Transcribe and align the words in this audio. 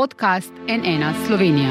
podcast 0.00 0.52
NN 0.68 1.26
Slovenija. 1.26 1.70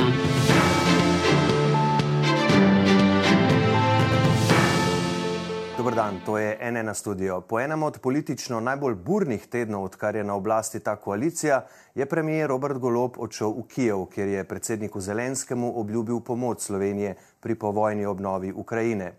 Dobar 5.77 5.95
dan, 5.95 6.19
to 6.25 6.37
je 6.37 6.71
NN 6.71 6.93
studio. 6.93 7.41
Po 7.41 7.59
enem 7.59 7.83
od 7.83 7.99
politično 7.99 8.59
najbolj 8.59 8.95
burnih 8.95 9.47
tednov, 9.47 9.83
odkar 9.83 10.15
je 10.15 10.23
na 10.23 10.35
oblasti 10.35 10.79
ta 10.79 10.95
koalicija, 10.95 11.65
je 11.95 12.05
premijer 12.05 12.49
Robert 12.49 12.77
Golob 12.77 13.17
odšel 13.17 13.49
v 13.49 13.67
Kijev, 13.67 14.05
kjer 14.13 14.27
je 14.27 14.43
predsedniku 14.43 15.01
Zelenskemu 15.01 15.79
obljubil 15.79 16.19
pomoč 16.19 16.61
Slovenije 16.61 17.15
pri 17.39 17.55
povojni 17.55 18.05
obnovi 18.05 18.51
Ukrajine. 18.51 19.13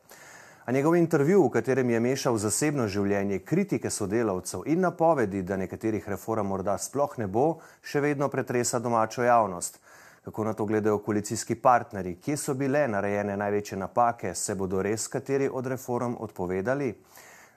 A 0.70 0.72
njegov 0.72 0.96
intervju, 0.96 1.42
v 1.46 1.50
katerem 1.50 1.88
je 1.90 2.00
mešal 2.00 2.36
zasebno 2.38 2.84
življenje, 2.86 3.40
kritike 3.42 3.90
sodelavcev 3.90 4.68
in 4.70 4.84
napovedi, 4.86 5.40
da 5.42 5.56
nekaterih 5.58 6.04
reform 6.08 6.46
morda 6.46 6.76
sploh 6.78 7.16
ne 7.18 7.26
bo, 7.26 7.58
še 7.82 7.98
vedno 8.04 8.28
pretresa 8.30 8.78
domačo 8.78 9.24
javnost. 9.26 9.80
Kako 10.22 10.44
na 10.46 10.52
to 10.54 10.68
gledajo 10.70 11.00
koalicijski 11.02 11.56
partnerji, 11.58 12.20
kje 12.22 12.36
so 12.36 12.54
bile 12.54 12.84
narejene 12.86 13.34
največje 13.36 13.80
napake, 13.82 14.30
se 14.34 14.54
bodo 14.54 14.78
res 14.86 15.08
kateri 15.10 15.50
od 15.50 15.66
reform 15.74 16.14
odpovedali? 16.22 16.92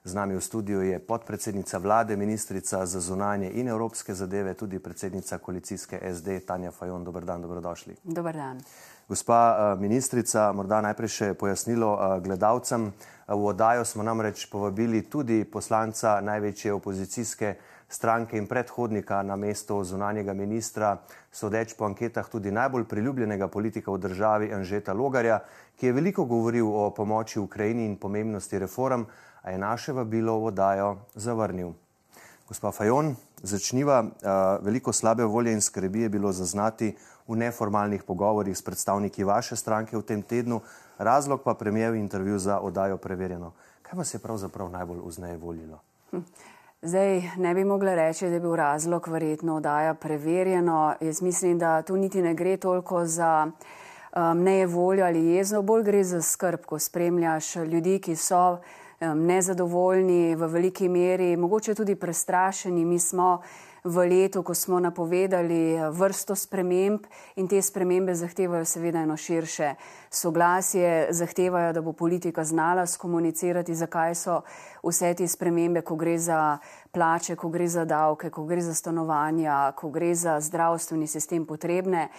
Z 0.03 0.17
nami 0.17 0.35
v 0.35 0.41
studiu 0.41 0.81
je 0.81 0.97
podpredsednica 0.99 1.77
vlade, 1.77 2.17
ministrica 2.17 2.81
za 2.85 2.99
zunanje 2.99 3.51
in 3.53 3.67
evropske 3.67 4.13
zadeve, 4.13 4.53
tudi 4.53 4.79
predsednica 4.79 5.37
koalicijske 5.37 6.01
SD, 6.13 6.41
Tanja 6.47 6.71
Fajon. 6.71 7.03
Dobr 7.03 7.23
dan, 7.23 7.45
dobrodošli. 7.45 7.95
Dobar 8.03 8.35
dan. 8.35 8.59
Gospa 9.07 9.39
eh, 9.55 9.81
ministrica, 9.81 10.51
morda 10.55 10.81
najprej 10.81 11.09
še 11.11 11.33
pojasnilo 11.39 11.89
eh, 11.95 12.19
gledalcem. 12.23 12.91
V 13.27 13.45
oddajo 13.45 13.85
smo 13.85 14.03
namreč 14.03 14.45
povabili 14.51 15.01
tudi 15.09 15.45
poslanca 15.45 16.21
največje 16.21 16.73
opozicijske 16.73 17.55
stranke 17.87 18.37
in 18.37 18.47
predhodnika 18.47 19.21
na 19.23 19.35
mesto 19.35 19.83
zunanjega 19.83 20.33
ministra, 20.33 20.97
sodeč 21.31 21.73
po 21.77 21.85
anketah 21.85 22.27
tudi 22.29 22.51
najbolj 22.51 22.83
priljubljenega 22.83 23.47
politika 23.47 23.91
v 23.91 24.01
državi 24.01 24.53
Anžeta 24.53 24.93
Logarja, 24.93 25.39
ki 25.79 25.85
je 25.85 25.93
veliko 25.93 26.25
govoril 26.25 26.67
o 26.67 26.89
pomoči 26.91 27.39
Ukrajini 27.39 27.85
in 27.85 27.95
pomembnosti 27.97 28.59
reform, 28.59 29.05
a 29.41 29.51
je 29.51 29.57
naše 29.57 29.93
vabilo 29.93 30.39
v 30.39 30.51
oddajo 30.51 30.97
zavrnil. 31.15 31.73
Gospa 32.47 32.71
Fajon, 32.71 33.15
začniva. 33.43 34.03
Veliko 34.61 34.93
slabe 34.93 35.23
volje 35.23 35.53
in 35.53 35.61
skrbi 35.61 36.01
je 36.01 36.09
bilo 36.09 36.31
zaznati 36.31 36.95
v 37.27 37.35
neformalnih 37.35 38.03
pogovorjih 38.03 38.57
s 38.57 38.61
predstavniki 38.61 39.23
vaše 39.23 39.55
stranke 39.55 39.97
v 39.97 40.03
tem 40.03 40.21
tednu, 40.21 40.61
razlog 41.03 41.41
pa 41.43 41.53
premijev 41.53 41.95
intervju 41.95 42.39
za 42.39 42.59
oddajo 42.59 42.97
preverjeno. 42.97 43.51
Kaj 43.81 43.97
vas 43.97 44.13
je 44.13 44.19
pravzaprav 44.19 44.69
najbolj 44.69 44.99
vznejevoljilo? 45.05 45.79
Hm. 46.11 46.17
Zdaj 46.81 47.21
ne 47.37 47.53
bi 47.53 47.63
mogla 47.63 47.95
reči, 47.95 48.27
da 48.27 48.33
je 48.33 48.39
bil 48.39 48.55
razlog 48.55 49.07
verjetno 49.07 49.55
oddaja 49.55 49.93
preverjeno. 49.93 50.95
Jaz 51.01 51.21
mislim, 51.21 51.59
da 51.59 51.81
tu 51.81 51.97
niti 51.97 52.21
ne 52.21 52.33
gre 52.33 52.57
toliko 52.57 53.05
za 53.05 53.51
um, 54.15 54.43
nejevoljo 54.43 55.05
ali 55.05 55.25
jezno, 55.25 55.61
bolj 55.61 55.83
gre 55.83 56.03
za 56.03 56.21
skrb, 56.21 56.59
ko 56.65 56.79
spremljaš 56.79 57.55
ljudi, 57.55 57.99
ki 57.99 58.15
so 58.15 58.51
um, 58.51 59.25
nezadovoljni 59.25 60.35
v 60.35 60.47
veliki 60.47 60.89
meri, 60.89 61.37
mogoče 61.37 61.75
tudi 61.75 61.95
prestrašeni. 61.95 62.85
Mi 62.85 62.99
smo 62.99 63.41
v 63.83 64.05
letu, 64.07 64.43
ko 64.43 64.53
smo 64.53 64.79
napovedali 64.79 65.75
vrsto 65.91 66.35
sprememb 66.35 67.03
in 67.35 67.47
te 67.47 67.61
spremembe 67.61 68.15
zahtevajo 68.15 68.65
seveda 68.65 69.01
eno 69.03 69.17
širše 69.17 69.73
soglasje, 70.09 71.07
zahtevajo, 71.11 71.73
da 71.73 71.81
bo 71.81 71.93
politika 71.93 72.43
znala 72.43 72.85
skomunicirati, 72.87 73.75
zakaj 73.75 74.15
so 74.15 74.41
vse 74.83 75.13
te 75.13 75.27
spremembe, 75.27 75.81
ko 75.81 75.95
gre 75.95 76.17
za 76.19 76.57
plače, 76.91 77.35
ko 77.35 77.49
gre 77.49 77.67
za 77.67 77.85
davke, 77.85 78.29
ko 78.29 78.43
gre 78.45 78.61
za 78.61 78.73
stanovanja, 78.73 79.71
ko 79.75 79.89
gre 79.89 80.13
za 80.15 80.39
zdravstveni 80.39 81.07
sistem 81.07 81.45
potrebne. 81.45 82.09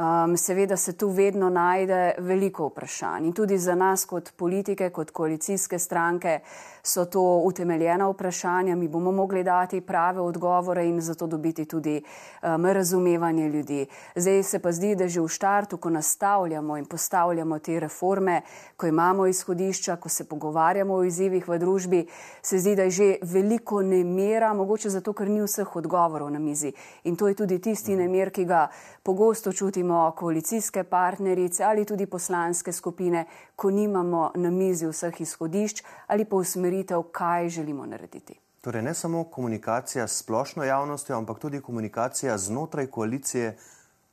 Um, 0.00 0.36
seveda 0.36 0.76
se 0.76 0.92
tu 0.92 1.08
vedno 1.08 1.48
najde 1.50 2.14
veliko 2.18 2.68
vprašanj 2.70 3.24
in 3.26 3.32
tudi 3.32 3.58
za 3.58 3.74
nas 3.74 4.04
kot 4.04 4.30
politike, 4.36 4.90
kot 4.90 5.10
koalicijske 5.10 5.78
stranke 5.78 6.38
so 6.82 7.04
to 7.04 7.22
utemeljena 7.44 8.06
vprašanja. 8.08 8.76
Mi 8.76 8.88
bomo 8.88 9.12
mogli 9.12 9.44
dati 9.44 9.80
prave 9.80 10.20
odgovore 10.20 10.86
in 10.86 11.00
zato 11.00 11.26
dobiti 11.26 11.64
tudi 11.64 12.02
um, 12.42 12.66
razumevanje 12.66 13.48
ljudi. 13.48 13.86
Zdaj 14.14 14.42
se 14.42 14.58
pa 14.58 14.72
zdi, 14.72 14.94
da 14.94 15.08
že 15.08 15.20
v 15.20 15.28
štartu, 15.28 15.76
ko 15.76 15.90
nastavljamo 15.90 16.76
in 16.76 16.86
postavljamo 16.86 17.58
te 17.58 17.80
reforme, 17.80 18.42
ko 18.76 18.86
imamo 18.86 19.26
izhodišča, 19.26 19.96
ko 19.96 20.08
se 20.08 20.28
pogovarjamo 20.28 20.94
o 20.94 21.04
izzivih 21.04 21.48
v 21.48 21.58
družbi, 21.58 22.06
se 22.42 22.58
zdi, 22.58 22.76
da 22.76 22.82
je 22.82 22.90
že 22.90 23.16
veliko 23.22 23.82
nemira, 23.82 24.52
mogoče 24.54 24.90
zato, 24.90 25.12
ker 25.12 25.28
ni 25.28 25.42
vseh 25.42 25.76
odgovorov 25.76 26.30
na 26.30 26.38
mizi. 26.38 26.72
In 27.04 27.16
to 27.16 27.28
je 27.28 27.34
tudi 27.34 27.58
tisti 27.58 27.96
nemer, 27.96 28.30
ki 28.30 28.44
ga 28.44 28.68
pogosto 29.02 29.52
čutimo 29.52 30.12
koalicijske 30.16 30.84
partnerice 30.84 31.64
ali 31.64 31.84
tudi 31.84 32.06
poslanske 32.06 32.72
skupine, 32.72 33.24
ko 33.56 33.70
nimamo 33.70 34.30
na 34.34 34.50
mizi 34.50 34.86
vseh 34.86 35.20
izhodišč 35.20 35.82
ali 36.06 36.24
pa 36.24 36.36
usmeritev, 36.36 37.02
kaj 37.12 37.48
želimo 37.48 37.86
narediti. 37.86 38.38
Torej, 38.60 38.82
ne 38.82 38.94
samo 38.94 39.24
komunikacija 39.24 40.08
s 40.08 40.18
splošno 40.18 40.64
javnostjo, 40.64 41.16
ampak 41.16 41.38
tudi 41.38 41.60
komunikacija 41.60 42.38
znotraj 42.38 42.86
koalicije 42.86 43.56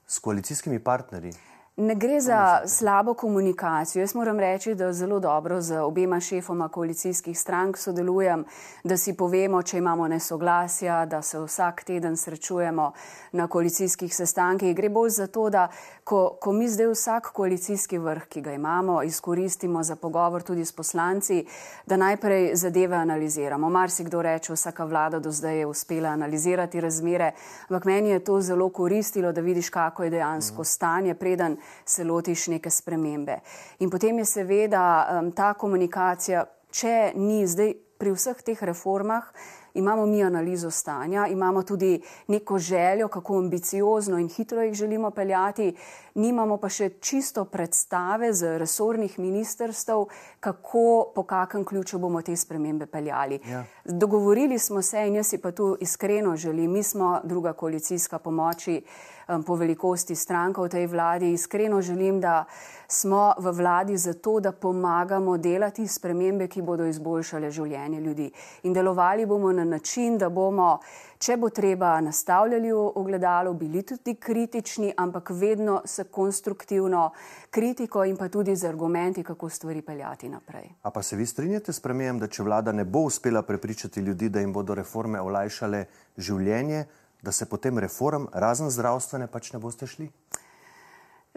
s 0.08 0.20
koalicijskimi 0.20 0.80
partnerji. 0.80 1.34
Ne 1.80 1.96
gre 1.96 2.22
za 2.22 2.62
slabo 2.66 3.14
komunikacijo. 3.14 4.02
Jaz 4.02 4.16
moram 4.16 4.40
reči, 4.40 4.76
da 4.76 4.94
zelo 4.94 5.20
dobro 5.20 5.62
z 5.62 5.80
obema 5.80 6.20
šefoma 6.20 6.70
koalicijskih 6.70 7.40
strank 7.40 7.78
sodelujem, 7.78 8.46
da 8.84 8.98
si 8.98 9.14
povemo, 9.14 9.62
če 9.62 9.78
imamo 9.78 10.08
nesoglasja, 10.08 11.06
da 11.06 11.22
se 11.22 11.40
vsak 11.40 11.84
teden 11.84 12.18
srečujemo 12.18 12.92
na 13.32 13.48
koalicijskih 13.48 14.16
sestankih. 14.16 14.76
Gre 14.76 14.90
bolj 14.90 15.10
za 15.10 15.28
to, 15.28 15.50
da 15.50 15.68
ko, 16.04 16.38
ko 16.42 16.52
mi 16.52 16.70
zdaj 16.70 16.88
vsak 16.88 17.30
koalicijski 17.34 17.98
vrh, 17.98 18.26
ki 18.26 18.42
ga 18.42 18.54
imamo, 18.58 19.04
izkoristimo 19.04 19.84
za 19.84 19.96
pogovor 19.96 20.42
tudi 20.42 20.66
s 20.66 20.72
poslanci, 20.72 21.46
da 21.86 21.98
najprej 21.98 22.56
zadeve 22.56 22.96
analiziramo. 22.96 23.70
Mar 23.70 23.92
si 23.92 24.04
kdo 24.04 24.22
reče, 24.22 24.54
vsaka 24.54 24.86
vlada 24.86 25.20
do 25.20 25.32
zdaj 25.32 25.60
je 25.60 25.66
uspela 25.66 26.10
analizirati 26.10 26.82
razmere, 26.82 27.32
ampak 27.70 27.86
meni 27.86 28.10
je 28.10 28.24
to 28.24 28.42
zelo 28.42 28.70
koristilo, 28.70 29.32
da 29.32 29.42
vidiš, 29.42 29.70
kako 29.70 30.04
je 30.04 30.10
dejansko 30.10 30.64
stanje, 30.64 31.14
preden 31.14 31.58
se 31.86 32.04
lotiš 32.04 32.48
neke 32.48 32.70
spremembe. 32.70 33.40
In 33.80 33.90
potem 33.90 34.18
je 34.20 34.26
seveda 34.26 34.86
um, 35.22 35.32
ta 35.32 35.54
komunikacija, 35.54 36.46
če 36.72 37.12
ni 37.16 37.48
zdaj 37.48 37.74
pri 37.98 38.14
vseh 38.14 38.42
teh 38.46 38.64
reformah, 38.64 39.32
imamo 39.78 40.06
mi 40.06 40.24
analizo 40.24 40.72
stanja, 40.72 41.28
imamo 41.28 41.64
tudi 41.64 42.02
neko 42.28 42.60
željo, 42.60 43.08
kako 43.08 43.38
ambiciozno 43.38 44.20
in 44.20 44.30
hitro 44.30 44.62
jih 44.62 44.74
želimo 44.74 45.12
peljati, 45.12 45.76
nimamo 46.14 46.58
pa 46.58 46.70
še 46.70 46.90
čisto 46.90 47.46
predstave 47.46 48.34
z 48.34 48.58
resornih 48.58 49.20
ministrstv, 49.20 49.92
kako, 50.40 51.12
po 51.16 51.24
kakem 51.24 51.66
ključu 51.66 52.00
bomo 52.00 52.22
te 52.22 52.36
spremembe 52.36 52.86
peljali. 52.86 53.40
Ja. 53.50 53.64
Dogovorili 53.86 54.60
smo 54.60 54.82
se 54.82 55.08
in 55.08 55.16
jaz 55.16 55.28
si 55.28 55.38
pa 55.38 55.52
tu 55.52 55.78
iskreno 55.80 56.36
želim, 56.36 56.72
mi 56.72 56.84
smo 56.84 57.20
druga 57.24 57.54
koalicijska 57.54 58.20
pomoči 58.20 58.82
po 59.46 59.56
velikosti 59.56 60.16
stranka 60.16 60.62
v 60.62 60.70
tej 60.70 60.88
vladi, 60.88 61.34
iskreno 61.34 61.82
želim, 61.82 62.22
da 62.22 62.46
smo 62.88 63.34
v 63.38 63.52
vladi 63.52 63.98
zato, 63.98 64.40
da 64.40 64.52
pomagamo 64.52 65.38
delati 65.38 65.88
spremembe, 65.88 66.48
ki 66.48 66.62
bodo 66.62 66.86
izboljšale 66.88 67.52
življenje 67.52 68.00
ljudi. 68.02 68.32
In 68.64 68.74
delovali 68.74 69.26
bomo 69.26 69.52
na 69.52 69.64
način, 69.64 70.18
da 70.18 70.30
bomo, 70.30 70.80
če 71.20 71.38
bo 71.38 71.50
treba, 71.50 71.98
nastavljali 72.02 72.72
ogledalo, 72.72 73.54
bili 73.54 73.84
tudi 73.84 74.16
kritični, 74.16 74.94
ampak 74.98 75.30
vedno 75.30 75.82
s 75.86 76.08
konstruktivno 76.12 77.10
kritiko 77.52 78.06
in 78.06 78.16
pa 78.18 78.30
tudi 78.30 78.56
z 78.56 78.70
argumenti, 78.70 79.24
kako 79.24 79.50
stvari 79.50 79.82
peljati 79.82 80.30
naprej. 80.30 80.70
A 80.84 80.92
pa 80.92 81.04
se 81.04 81.16
vi 81.16 81.26
strinjate 81.26 81.74
s 81.74 81.80
premijem, 81.80 82.20
da 82.20 82.28
če 82.28 82.44
vlada 82.44 82.72
ne 82.72 82.86
bo 82.86 83.00
uspela 83.00 83.42
prepričati 83.42 84.00
ljudi, 84.00 84.30
da 84.30 84.40
jim 84.40 84.54
bodo 84.54 84.76
reforme 84.76 85.22
olajšale 85.22 85.86
življenje, 86.18 86.86
da 87.22 87.32
se 87.32 87.46
potem 87.46 87.80
reform, 87.80 88.28
razen 88.34 88.70
zdravstvene, 88.70 89.28
pač 89.28 89.54
ne 89.54 89.60
boste 89.60 89.88
šli? 89.88 90.10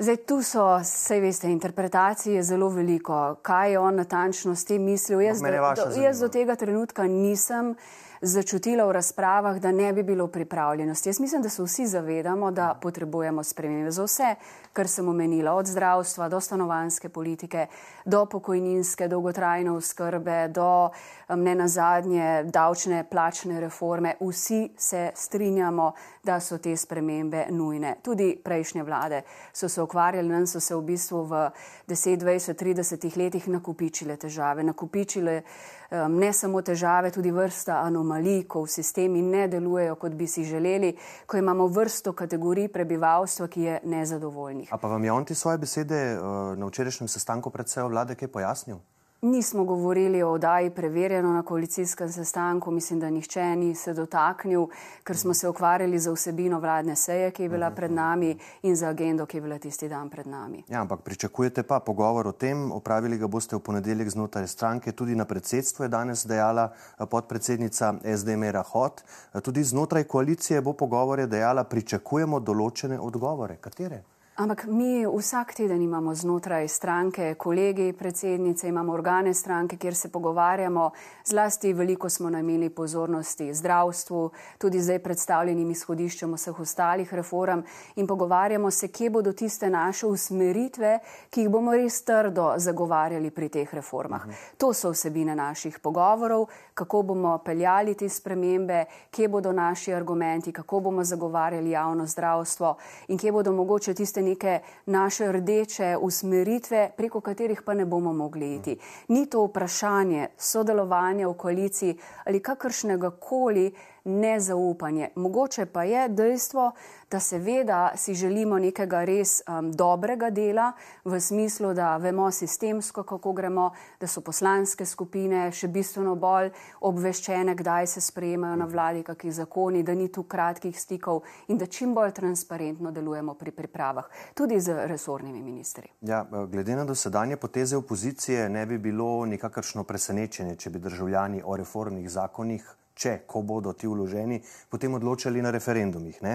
Zdaj, 0.01 0.17
tu 0.17 0.43
so, 0.43 0.79
vse 0.81 1.21
veste, 1.21 1.49
interpretacije 1.53 2.43
zelo 2.43 2.69
veliko. 2.69 3.37
Kaj 3.43 3.73
je 3.73 3.79
on 3.79 3.95
natančno 3.95 4.55
s 4.57 4.65
tem 4.65 4.83
mislil? 4.83 5.21
Jaz, 5.21 5.43
do, 5.43 5.85
do, 5.85 6.01
jaz 6.01 6.21
do 6.21 6.29
tega 6.29 6.57
trenutka 6.57 7.05
nisem 7.05 7.75
začutila 8.21 8.85
v 8.85 8.93
razpravah, 8.93 9.59
da 9.61 9.73
ne 9.73 9.93
bi 9.93 10.03
bilo 10.03 10.27
pripravljenosti. 10.27 11.09
Jaz 11.09 11.21
mislim, 11.21 11.43
da 11.43 11.49
se 11.49 11.63
vsi 11.63 11.87
zavedamo, 11.87 12.51
da 12.51 12.75
potrebujemo 12.83 13.45
spremembe 13.45 13.91
za 13.91 14.05
vse, 14.05 14.35
kar 14.73 14.89
sem 14.89 15.09
omenila, 15.09 15.53
od 15.53 15.67
zdravstva 15.67 16.29
do 16.29 16.41
stanovanske 16.41 17.09
politike, 17.09 17.67
do 18.05 18.25
pokojninske, 18.27 19.09
dolgotrajne 19.09 19.71
oskrbe, 19.71 20.49
do 20.49 20.91
ne 21.37 21.55
nazadnje 21.55 22.45
davčne 22.45 23.05
plačne 23.11 23.61
reforme. 23.61 24.15
Vsi 24.21 24.69
se 24.77 25.11
strinjamo, 25.15 25.93
da 26.25 26.41
so 26.41 26.59
te 26.59 26.77
spremembe 26.77 27.47
nujne. 27.51 27.97
Tudi 28.03 28.37
prejšnje 28.45 28.83
vlade 28.83 29.23
so 29.53 29.69
se 29.69 29.83
ukvarjali, 29.83 30.29
nam 30.29 30.47
so 30.47 30.61
se 30.61 30.75
v 30.75 30.83
bistvu 30.83 31.25
v 31.25 31.51
10, 31.89 32.17
20, 32.17 32.55
30 32.55 33.17
letih 33.17 33.49
nakupičile 33.49 34.17
težave, 34.17 34.63
nakupičile 34.63 35.43
ne 35.91 36.33
samo 36.33 36.63
težave, 36.63 37.11
tudi 37.11 37.31
vrsta 37.31 37.81
anomalij, 37.83 38.45
ko 38.49 38.63
v 38.63 38.71
sistemi 38.71 39.23
ne 39.23 39.49
delujejo, 39.49 39.97
kot 39.99 40.13
bi 40.13 40.27
si 40.27 40.45
želeli, 40.45 40.93
ko 41.27 41.37
imamo 41.37 41.67
vrsto 41.67 42.13
kategorij 42.13 42.69
prebivalstva, 42.69 43.49
ki 43.49 43.63
je 43.63 43.81
nezadovoljnih. 43.85 44.69
A 44.73 44.79
pa 44.79 44.89
vam 44.89 45.05
je 45.05 45.13
on 45.13 45.25
ti 45.25 45.35
svoje 45.35 45.59
besede 45.59 46.19
uh, 46.19 46.59
na 46.59 46.67
včerajšnjem 46.67 47.09
sestanku 47.09 47.51
predsejo 47.51 47.89
vlade 47.89 48.15
kaj 48.15 48.29
pojasnil? 48.29 48.79
Nismo 49.23 49.65
govorili 49.65 50.23
o 50.23 50.31
oddaji 50.33 50.71
preverjeno 50.71 51.33
na 51.33 51.43
koalicijskem 51.43 52.13
sestanku, 52.13 52.71
mislim, 52.71 53.01
da 53.01 53.11
nihče 53.11 53.57
ni 53.57 53.75
se 53.75 53.93
dotaknil, 53.95 54.67
ker 55.05 55.17
smo 55.17 55.35
se 55.35 55.49
ukvarjali 55.49 55.99
za 55.99 56.13
vsebino 56.13 56.61
vladne 56.61 56.97
seje, 56.97 57.31
ki 57.31 57.43
je 57.43 57.49
bila 57.49 57.71
pred 57.71 57.93
nami 57.93 58.39
in 58.63 58.77
za 58.77 58.89
agendo, 58.89 59.27
ki 59.27 59.37
je 59.37 59.41
bila 59.41 59.59
tisti 59.59 59.89
dan 59.89 60.09
pred 60.11 60.27
nami. 60.27 60.63
Ja, 60.69 60.81
ampak 60.81 61.01
pričakujete 61.01 61.63
pa 61.63 61.81
pogovor 61.81 62.27
o 62.27 62.33
tem, 62.33 62.73
opravili 62.73 63.19
ga 63.19 63.27
boste 63.27 63.57
v 63.57 63.61
ponedeljek 63.61 64.09
znotraj 64.11 64.47
stranke, 64.47 64.93
tudi 64.93 65.15
na 65.15 65.25
predsedstvu 65.25 65.85
je 65.85 65.89
danes 65.89 66.27
dejala 66.27 66.71
eh, 66.73 67.07
podpredsednica 67.07 67.95
SDM 68.17 68.45
Hot, 68.73 69.03
eh, 69.35 69.41
tudi 69.41 69.65
znotraj 69.65 70.05
koalicije 70.05 70.61
bo 70.61 70.73
pogovor 70.73 71.19
je 71.21 71.27
dejala, 71.27 71.65
pričakujemo 71.65 72.41
določene 72.41 73.01
odgovore. 73.01 73.57
Katere? 73.61 74.01
Ampak 74.41 74.65
mi 74.65 75.05
vsak 75.07 75.55
teden 75.55 75.83
imamo 75.83 76.15
znotraj 76.15 76.69
stranke 76.69 77.35
kolegi, 77.35 77.93
predsednice, 77.93 78.69
imamo 78.69 78.93
organe 78.93 79.35
stranke, 79.35 79.77
kjer 79.77 79.95
se 79.95 80.09
pogovarjamo. 80.13 80.91
Zlasti 81.25 81.73
veliko 81.73 82.09
smo 82.09 82.31
namenili 82.31 82.71
pozornosti 82.71 83.55
zdravstvu, 83.55 84.31
tudi 84.59 84.81
zdaj 84.81 84.99
predstavljenim 84.99 85.71
izhodiščem 85.71 86.33
vseh 86.33 86.61
ostalih 86.61 87.13
reform 87.15 87.61
in 87.97 88.07
pogovarjamo 88.07 88.71
se, 88.71 88.89
kje 88.89 89.11
bodo 89.11 89.33
tiste 89.33 89.71
naše 89.71 90.07
usmeritve, 90.07 90.99
ki 91.31 91.45
jih 91.45 91.51
bomo 91.53 91.77
res 91.77 92.01
trdo 92.05 92.55
zagovarjali 92.57 93.31
pri 93.31 93.49
teh 93.49 93.75
reformah. 93.75 94.25
To 94.57 94.73
so 94.73 94.95
vsebine 94.97 95.37
naših 95.37 95.79
pogovorov, 95.85 96.47
kako 96.75 97.03
bomo 97.03 97.37
peljali 97.45 97.95
te 97.95 98.09
spremembe, 98.09 98.87
kje 99.11 99.29
bodo 99.29 99.53
naši 99.53 99.93
argumenti, 99.93 100.53
kako 100.53 100.81
bomo 100.81 101.05
zagovarjali 101.05 101.77
javno 101.77 102.07
zdravstvo 102.07 102.77
in 103.09 103.19
kje 103.19 103.33
bodo 103.33 103.53
mogoče 103.53 103.95
tiste 103.95 104.30
neke 104.31 104.61
naše 104.87 105.33
rdeče 105.33 105.97
usmeritve, 106.01 106.91
preko 106.97 107.21
katerih 107.21 107.63
pa 107.63 107.75
ne 107.75 107.85
bomo 107.85 108.13
mogli 108.13 108.55
iti. 108.55 108.79
Ni 109.09 109.27
to 109.27 109.45
vprašanje 109.47 110.29
sodelovanja 110.39 111.29
v 111.29 111.35
koaliciji 111.35 111.99
ali 112.25 112.43
kakršnega 112.43 113.11
koli 113.11 113.71
nezaupanje. 114.11 115.09
Mogoče 115.15 115.67
pa 115.67 115.85
je 115.85 116.09
dejstvo, 116.09 116.73
da 117.11 117.21
seveda 117.21 117.93
si 117.97 118.15
želimo 118.15 118.59
nekega 118.59 119.05
res 119.05 119.43
um, 119.49 119.73
dobrega 119.73 120.31
dela, 120.31 120.73
v 121.05 121.21
smislu, 121.21 121.75
da 121.75 121.97
vemo 121.97 122.31
sistemsko, 122.31 123.03
kako 123.03 123.33
gremo, 123.33 123.71
da 124.01 124.07
so 124.07 124.21
poslanske 124.21 124.87
skupine 124.87 125.51
še 125.53 125.69
bistveno 125.69 126.15
bolj 126.15 126.51
obveščene, 126.81 127.55
kdaj 127.55 127.87
se 127.87 128.01
sprejemajo 128.01 128.57
na 128.57 128.69
vladi 128.71 129.03
kakšni 129.03 129.33
zakoni, 129.33 129.83
da 129.83 129.95
ni 129.95 130.09
tu 130.13 130.23
kratkih 130.23 130.81
stikov 130.81 131.23
in 131.49 131.59
da 131.59 131.67
čim 131.67 131.95
bolj 131.95 132.13
transparentno 132.15 132.91
delujemo 132.91 133.35
pri 133.35 133.51
pripravah, 133.51 134.11
tudi 134.35 134.61
z 134.61 134.87
resornimi 134.87 135.43
ministri. 135.43 135.91
Ja, 136.01 136.23
glede 136.31 136.77
na 136.77 136.85
dosedanje 136.85 137.37
poteze 137.37 137.77
opozicije, 137.77 138.49
ne 138.49 138.67
bi 138.67 138.79
bilo 138.79 139.27
nikakršno 139.27 139.85
presenečenje, 139.85 140.57
če 140.57 140.71
bi 140.71 140.79
državljani 140.79 141.43
o 141.45 141.57
reformnih 141.57 142.11
zakonih 142.11 142.77
če, 142.95 143.23
ko 143.27 143.43
bodo 143.43 143.73
ti 143.73 143.89
vloženi, 143.89 144.41
potem 144.71 144.95
odločali 144.95 145.43
na 145.43 145.51
referendumih. 145.51 146.19
Ne? 146.23 146.35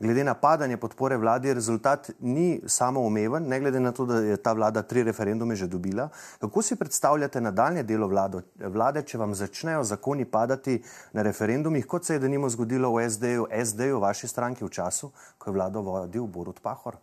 Glede 0.00 0.24
na 0.24 0.34
padanje 0.34 0.76
podpore 0.76 1.16
vladi, 1.16 1.54
rezultat 1.54 2.10
ni 2.20 2.60
samo 2.66 3.00
umeven, 3.00 3.48
ne 3.48 3.60
glede 3.60 3.80
na 3.80 3.92
to, 3.92 4.06
da 4.06 4.20
je 4.24 4.36
ta 4.36 4.52
vlada 4.52 4.82
tri 4.82 5.02
referendume 5.02 5.56
že 5.56 5.66
dobila. 5.66 6.08
Kako 6.40 6.62
si 6.62 6.76
predstavljate 6.76 7.40
nadaljne 7.40 7.82
delo 7.82 8.08
vlado, 8.08 8.42
vlade, 8.56 9.02
če 9.02 9.18
vam 9.18 9.34
začnejo 9.34 9.84
zakoni 9.84 10.24
padati 10.24 10.82
na 11.12 11.22
referendumih, 11.22 11.86
kot 11.86 12.04
se 12.04 12.18
je 12.18 12.24
denimo 12.26 12.50
zgodilo 12.50 12.92
v 12.92 13.08
SD-ju, 13.08 13.48
SD-ju, 13.64 14.00
vaši 14.00 14.28
stranki 14.28 14.64
v 14.64 14.70
času, 14.70 15.12
ko 15.38 15.50
je 15.50 15.56
vlado 15.56 15.82
vodil 15.82 16.26
Borut 16.26 16.60
Pahor? 16.60 16.98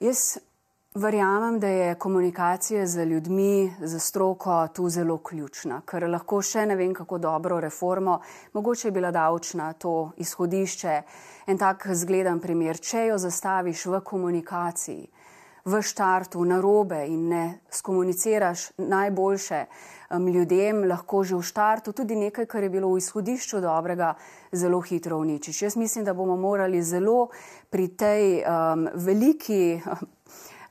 Jaz 0.00 0.38
Verjamem, 0.94 1.60
da 1.60 1.66
je 1.66 1.94
komunikacija 1.94 2.86
z 2.86 3.04
ljudmi, 3.04 3.74
z 3.80 3.98
stroko 4.00 4.68
tu 4.68 4.88
zelo 4.88 5.18
ključna, 5.18 5.82
ker 5.84 6.06
lahko 6.08 6.40
še 6.42 6.64
ne 6.66 6.76
vem, 6.80 6.94
kako 6.96 7.18
dobro 7.18 7.58
reformo, 7.60 8.14
mogoče 8.56 8.88
je 8.88 8.92
bila 8.92 9.10
davčna 9.12 9.72
to 9.72 10.12
izhodišče. 10.16 10.94
En 11.46 11.60
tak 11.60 11.84
zgleden 11.92 12.40
primer, 12.40 12.80
če 12.80 13.04
jo 13.10 13.18
zastaviš 13.20 13.84
v 13.86 14.00
komunikaciji, 14.00 15.04
v 15.68 15.82
štartu, 15.82 16.44
na 16.48 16.56
robe 16.60 17.04
in 17.06 17.28
ne 17.28 17.44
skomuniciraš 17.68 18.70
najboljše 18.78 19.64
ljudem, 20.16 20.84
lahko 20.88 21.20
že 21.24 21.36
v 21.36 21.42
štartu 21.42 21.92
tudi 21.92 22.16
nekaj, 22.16 22.46
kar 22.46 22.62
je 22.62 22.70
bilo 22.70 22.88
v 22.88 22.98
izhodišču 22.98 23.60
dobrega, 23.60 24.14
zelo 24.52 24.80
hitro 24.80 25.18
uničiš. 25.18 25.62
Jaz 25.62 25.76
mislim, 25.76 26.04
da 26.04 26.14
bomo 26.14 26.36
morali 26.36 26.82
zelo 26.82 27.28
pri 27.70 27.88
tej 27.88 28.40
um, 28.40 28.88
veliki 28.94 29.80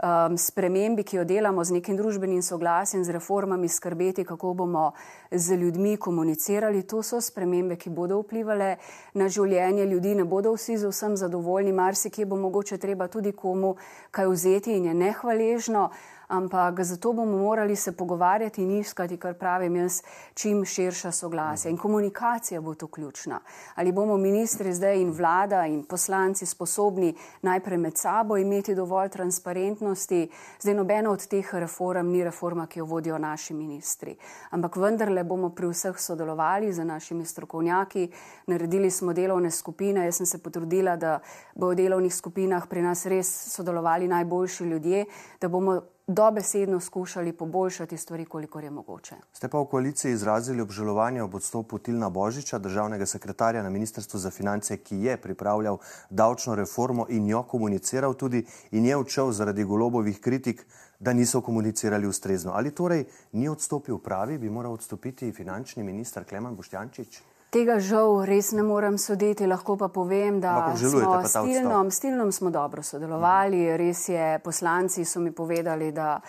um, 0.04 0.38
spremembi, 0.38 1.04
ki 1.04 1.18
jo 1.18 1.24
delamo 1.26 1.64
z 1.64 1.78
nekim 1.78 1.98
družbenim 1.98 2.42
soglasjem, 2.42 3.04
z 3.04 3.16
reformami, 3.16 3.70
skrbeti, 3.70 4.26
kako 4.26 4.54
bomo 4.54 4.92
z 5.32 5.58
ljudmi 5.58 5.98
komunicirali. 5.98 6.84
To 6.84 7.04
so 7.04 7.22
spremembe, 7.22 7.76
ki 7.76 7.90
bodo 7.90 8.20
vplivali 8.22 8.76
na 9.14 9.30
življenje 9.30 9.86
ljudi, 9.86 10.16
ne 10.16 10.26
bodo 10.26 10.54
vsi 10.56 10.78
z 10.78 10.92
vsem 10.92 11.18
zadovoljni, 11.18 11.72
marsikje 11.72 12.26
bo 12.26 12.36
mogoče 12.36 12.78
treba 12.78 13.08
tudi 13.08 13.32
komu 13.32 13.76
kaj 14.12 14.28
vzeti 14.28 14.78
in 14.78 14.86
je 14.86 14.94
nehvaležno 14.94 15.90
ampak 16.28 16.84
zato 16.84 17.14
bomo 17.14 17.38
morali 17.38 17.76
se 17.76 17.92
pogovarjati 17.92 18.62
in 18.64 18.72
iskati, 18.72 19.18
kar 19.18 19.34
pravim 19.34 19.76
jaz, 19.76 20.02
čim 20.34 20.66
širša 20.66 21.12
soglasja. 21.12 21.72
In 21.72 21.78
komunikacija 21.78 22.62
bo 22.62 22.76
tu 22.76 22.88
ključna. 22.88 23.40
Ali 23.76 23.92
bomo 23.92 24.18
ministri 24.18 24.74
zdaj 24.74 25.02
in 25.02 25.12
vlada 25.12 25.66
in 25.66 25.84
poslanci 25.84 26.46
sposobni 26.46 27.16
najprej 27.42 27.78
med 27.78 27.98
sabo 27.98 28.38
imeti 28.38 28.76
dovolj 28.76 29.10
transparentnosti. 29.10 30.30
Zdaj 30.62 30.74
nobena 30.74 31.12
od 31.12 31.28
teh 31.28 31.54
reform 31.54 32.08
ni 32.12 32.24
reforma, 32.24 32.68
ki 32.68 32.80
jo 32.80 32.86
vodijo 32.86 33.18
naši 33.18 33.54
ministri. 33.54 34.16
Ampak 34.50 34.76
vendarle 34.76 35.24
bomo 35.24 35.50
pri 35.50 35.68
vseh 35.68 36.00
sodelovali 36.00 36.74
z 36.74 36.86
našimi 36.86 37.26
strokovnjaki, 37.26 38.12
naredili 38.48 38.92
smo 38.92 39.14
delovne 39.14 39.52
skupine. 39.52 40.06
Jaz 40.06 40.16
sem 40.16 40.26
se 40.26 40.44
potrudila, 40.44 40.96
da 40.96 41.20
bo 41.56 41.70
v 41.70 41.76
delovnih 41.76 42.16
skupinah 42.16 42.68
pri 42.68 42.82
nas 42.82 43.06
res 43.06 43.30
sodelovali 43.56 44.08
najboljši 44.08 44.64
ljudje, 44.64 45.06
da 45.42 45.48
bomo 45.48 45.82
dobesedno 46.08 46.80
skušali 46.80 47.34
poboljšati 47.34 47.98
stvari, 47.98 48.26
kolikor 48.26 48.64
je 48.64 48.72
mogoče. 48.72 49.16
Ste 49.34 49.48
pa 49.48 49.60
v 49.60 49.66
koaliciji 49.66 50.12
izrazili 50.12 50.62
obžalovanje 50.62 51.24
ob 51.24 51.36
odstopu 51.36 51.80
Tilna 51.80 52.10
Božiča, 52.10 52.58
državnega 52.58 53.06
sekretarja 53.06 53.64
na 53.64 53.70
Ministrstvu 53.70 54.20
za 54.20 54.32
finance, 54.32 54.78
ki 54.78 54.96
je 54.96 55.18
pripravljal 55.18 55.78
davčno 56.10 56.56
reformo 56.56 57.06
in 57.10 57.28
jo 57.28 57.44
komuniciral 57.44 58.14
tudi 58.14 58.46
in 58.72 58.86
je 58.86 58.98
odšel 58.98 59.32
zaradi 59.32 59.64
golobovih 59.64 60.22
kritik, 60.22 60.66
da 61.00 61.14
niso 61.14 61.42
komunicirali 61.42 62.08
ustrezno. 62.08 62.52
Ali 62.56 62.72
torej 62.72 63.06
ni 63.32 63.50
odstopil 63.50 63.98
pravi, 63.98 64.38
bi 64.38 64.50
moral 64.50 64.74
odstopiti 64.74 65.32
finančni 65.32 65.84
minister 65.84 66.24
Kleman 66.24 66.56
Boštjančič? 66.56 67.22
Tega 67.48 67.78
žal 67.80 68.26
res 68.28 68.50
ne 68.52 68.64
morem 68.64 68.98
soditi, 69.00 69.46
lahko 69.48 69.78
pa 69.80 69.88
povem, 69.88 70.42
da 70.44 70.76
smo 70.76 71.22
s 71.24 71.32
Tilnom, 71.32 71.90
Tilnom 71.90 72.32
smo 72.32 72.50
dobro 72.52 72.84
sodelovali. 72.84 73.62
Res 73.80 74.10
je, 74.10 74.40
poslanci 74.44 75.06
so 75.08 75.22
mi 75.24 75.32
povedali, 75.32 75.94
da 75.96 76.20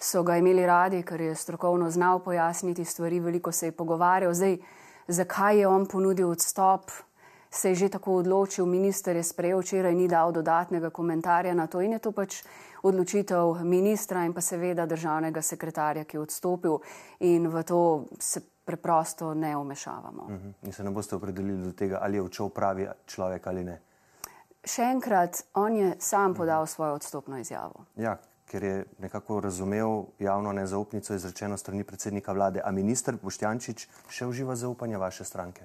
so 0.00 0.22
ga 0.22 0.36
imeli 0.38 0.66
radi, 0.66 1.02
ker 1.02 1.20
je 1.20 1.34
strokovno 1.34 1.90
znal 1.90 2.22
pojasniti 2.22 2.84
stvari, 2.84 3.18
veliko 3.20 3.52
se 3.52 3.66
je 3.66 3.72
pogovarjal. 3.72 4.34
Zdaj, 4.34 4.56
zakaj 5.08 5.58
je 5.58 5.66
on 5.66 5.86
ponudil 5.86 6.30
odstop, 6.30 6.90
se 7.50 7.68
je 7.68 7.74
že 7.74 7.88
tako 7.88 8.20
odločil, 8.22 8.66
minister 8.66 9.16
je 9.16 9.22
sprejel 9.22 9.58
včeraj, 9.58 9.94
ni 9.94 10.06
dal 10.08 10.32
dodatnega 10.32 10.90
komentarja 10.90 11.54
na 11.54 11.66
to 11.66 11.80
in 11.80 11.92
je 11.92 11.98
to 11.98 12.12
pač 12.12 12.42
odločitev 12.82 13.64
ministra 13.64 14.22
in 14.24 14.32
pa 14.32 14.40
seveda 14.40 14.86
državnega 14.86 15.42
sekretarja, 15.42 16.04
ki 16.04 16.16
je 16.16 16.20
odstopil 16.20 16.78
in 17.20 17.48
v 17.48 17.62
to 17.66 18.04
se 18.20 18.40
preprosto 18.68 19.34
ne 19.34 19.56
omešavamo. 19.56 20.22
Uh 20.22 20.30
-huh. 20.30 20.52
In 20.62 20.72
se 20.72 20.84
ne 20.84 20.90
boste 20.90 21.16
opredelili 21.16 21.64
do 21.64 21.72
tega, 21.72 21.98
ali 22.02 22.16
je 22.16 22.22
odšel 22.22 22.48
pravi 22.48 22.88
človek 23.06 23.46
ali 23.46 23.64
ne. 23.64 23.80
Še 24.64 24.82
enkrat, 24.82 25.42
on 25.54 25.76
je 25.76 25.94
sam 25.98 26.34
podal 26.34 26.66
svojo 26.66 26.94
odstopno 26.94 27.38
izjavo. 27.38 27.84
Ja, 27.96 28.18
ker 28.50 28.64
je 28.64 28.84
nekako 28.98 29.40
razumel 29.40 30.04
javno 30.18 30.52
nezaupnico 30.52 31.14
izrečeno 31.14 31.56
strani 31.56 31.84
predsednika 31.84 32.32
vlade. 32.32 32.60
A 32.64 32.70
minister 32.70 33.16
Boštjančič 33.22 33.88
še 34.08 34.26
uživa 34.26 34.56
zaupanje 34.56 34.98
vaše 34.98 35.24
stranke? 35.24 35.64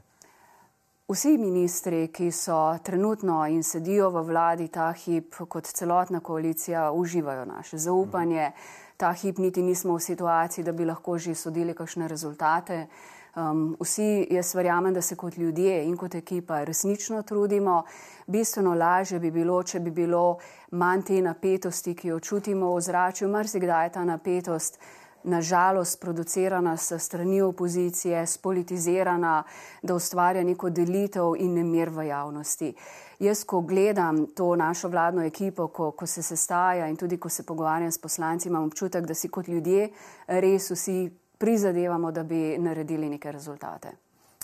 Vsi 1.07 1.37
ministri, 1.37 2.07
ki 2.07 2.31
so 2.31 2.77
trenutno 2.83 3.47
in 3.47 3.63
sedijo 3.63 4.09
v 4.09 4.23
vladi 4.23 4.67
ta 4.67 4.91
hip 4.91 5.35
kot 5.49 5.65
celotna 5.65 6.19
koalicija, 6.19 6.91
uživajo 6.91 7.45
naše 7.45 7.77
zaupanje. 7.77 8.47
Uh 8.47 8.53
-huh 8.53 8.82
ta 8.97 9.11
hip 9.13 9.37
niti 9.37 9.61
nismo 9.61 9.97
v 9.97 10.01
situaciji, 10.01 10.63
da 10.63 10.71
bi 10.71 10.85
lahko 10.85 11.17
že 11.17 11.35
sodili 11.35 11.73
kakšne 11.73 12.07
rezultate. 12.07 12.87
Um, 13.35 13.75
vsi, 13.81 14.27
jaz 14.29 14.53
verjamem, 14.55 14.93
da 14.93 15.01
se 15.01 15.15
kot 15.15 15.37
ljudje 15.37 15.85
in 15.85 15.97
kot 15.97 16.15
ekipa 16.15 16.63
resnično 16.63 17.21
trudimo. 17.23 17.83
Bistveno 18.27 18.75
lažje 18.75 19.19
bi 19.19 19.31
bilo, 19.31 19.63
če 19.63 19.79
bi 19.79 19.91
bilo 19.91 20.37
manj 20.71 21.01
te 21.07 21.21
napetosti, 21.21 21.95
ki 21.95 22.07
jo 22.07 22.19
čutimo 22.19 22.75
v 22.75 22.81
zraku. 22.81 23.27
Mrzikdaj 23.27 23.85
je 23.85 23.91
ta 23.91 24.03
napetost 24.05 24.77
nažalost 25.23 26.01
producirana 26.01 26.77
s 26.77 26.99
strani 26.99 27.41
opozicije, 27.41 28.27
spolitizirana, 28.27 29.43
da 29.81 29.95
ustvarja 29.95 30.43
neko 30.43 30.69
delitev 30.69 31.35
in 31.37 31.53
nemir 31.53 31.89
v 31.89 32.07
javnosti. 32.07 32.73
Jaz, 33.19 33.43
ko 33.43 33.61
gledam 33.61 34.25
to 34.35 34.55
našo 34.55 34.87
vladno 34.87 35.23
ekipo, 35.23 35.67
ko, 35.67 35.91
ko 35.91 36.07
se 36.07 36.21
sestaja 36.23 36.87
in 36.87 36.95
tudi 36.95 37.17
ko 37.17 37.29
se 37.29 37.45
pogovarjam 37.45 37.91
s 37.91 37.97
poslanci, 37.97 38.49
imam 38.49 38.63
občutek, 38.63 39.05
da 39.05 39.13
si 39.13 39.29
kot 39.29 39.47
ljudje 39.47 39.89
res 40.27 40.71
vsi 40.71 41.11
prizadevamo, 41.37 42.11
da 42.11 42.23
bi 42.23 42.57
naredili 42.57 43.09
neke 43.09 43.31
rezultate. 43.31 44.02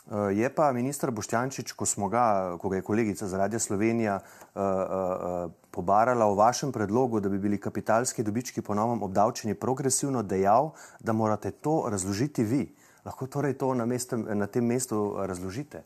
Eh, 0.10 0.34
je 0.34 0.50
pa 0.50 0.72
ministr 0.74 1.12
Boštjančič, 1.12 1.72
ko 1.78 1.86
ga, 2.10 2.58
ko 2.58 2.70
ga 2.70 2.76
je 2.76 2.82
kolegica 2.82 3.28
z 3.28 3.38
Radio 3.38 3.60
Slovenija 3.60 4.16
uh, 4.18 4.62
uh, 4.62 5.52
pobarala 5.72 6.26
o 6.26 6.34
vašem 6.34 6.72
predlogu, 6.72 7.20
da 7.20 7.30
bi 7.30 7.38
bili 7.38 7.60
kapitalski 7.62 8.24
dobički 8.24 8.62
ponovno 8.62 9.06
obdavčeni 9.06 9.54
progresivno, 9.54 10.24
dejal, 10.24 10.72
da 11.00 11.14
morate 11.14 11.52
to 11.52 11.86
razložiti 11.90 12.44
vi. 12.44 12.76
Lahko 13.06 13.28
torej 13.28 13.54
to 13.54 13.74
na, 13.74 13.86
mestem, 13.86 14.26
na 14.34 14.48
tem 14.48 14.66
mestu 14.66 15.14
razložite? 15.18 15.84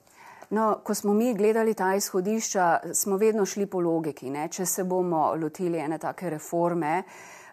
No, 0.49 0.79
ko 0.83 0.93
smo 0.93 1.13
mi 1.13 1.33
gledali 1.33 1.73
ta 1.73 1.95
izhodišča, 1.95 2.79
smo 2.93 3.17
vedno 3.17 3.45
šli 3.45 3.65
po 3.65 3.79
logiki. 3.79 4.29
Ne? 4.29 4.47
Če 4.47 4.65
se 4.65 4.83
bomo 4.83 5.35
lotili 5.35 5.79
ene 5.79 5.97
take 5.97 6.29
reforme, 6.29 7.03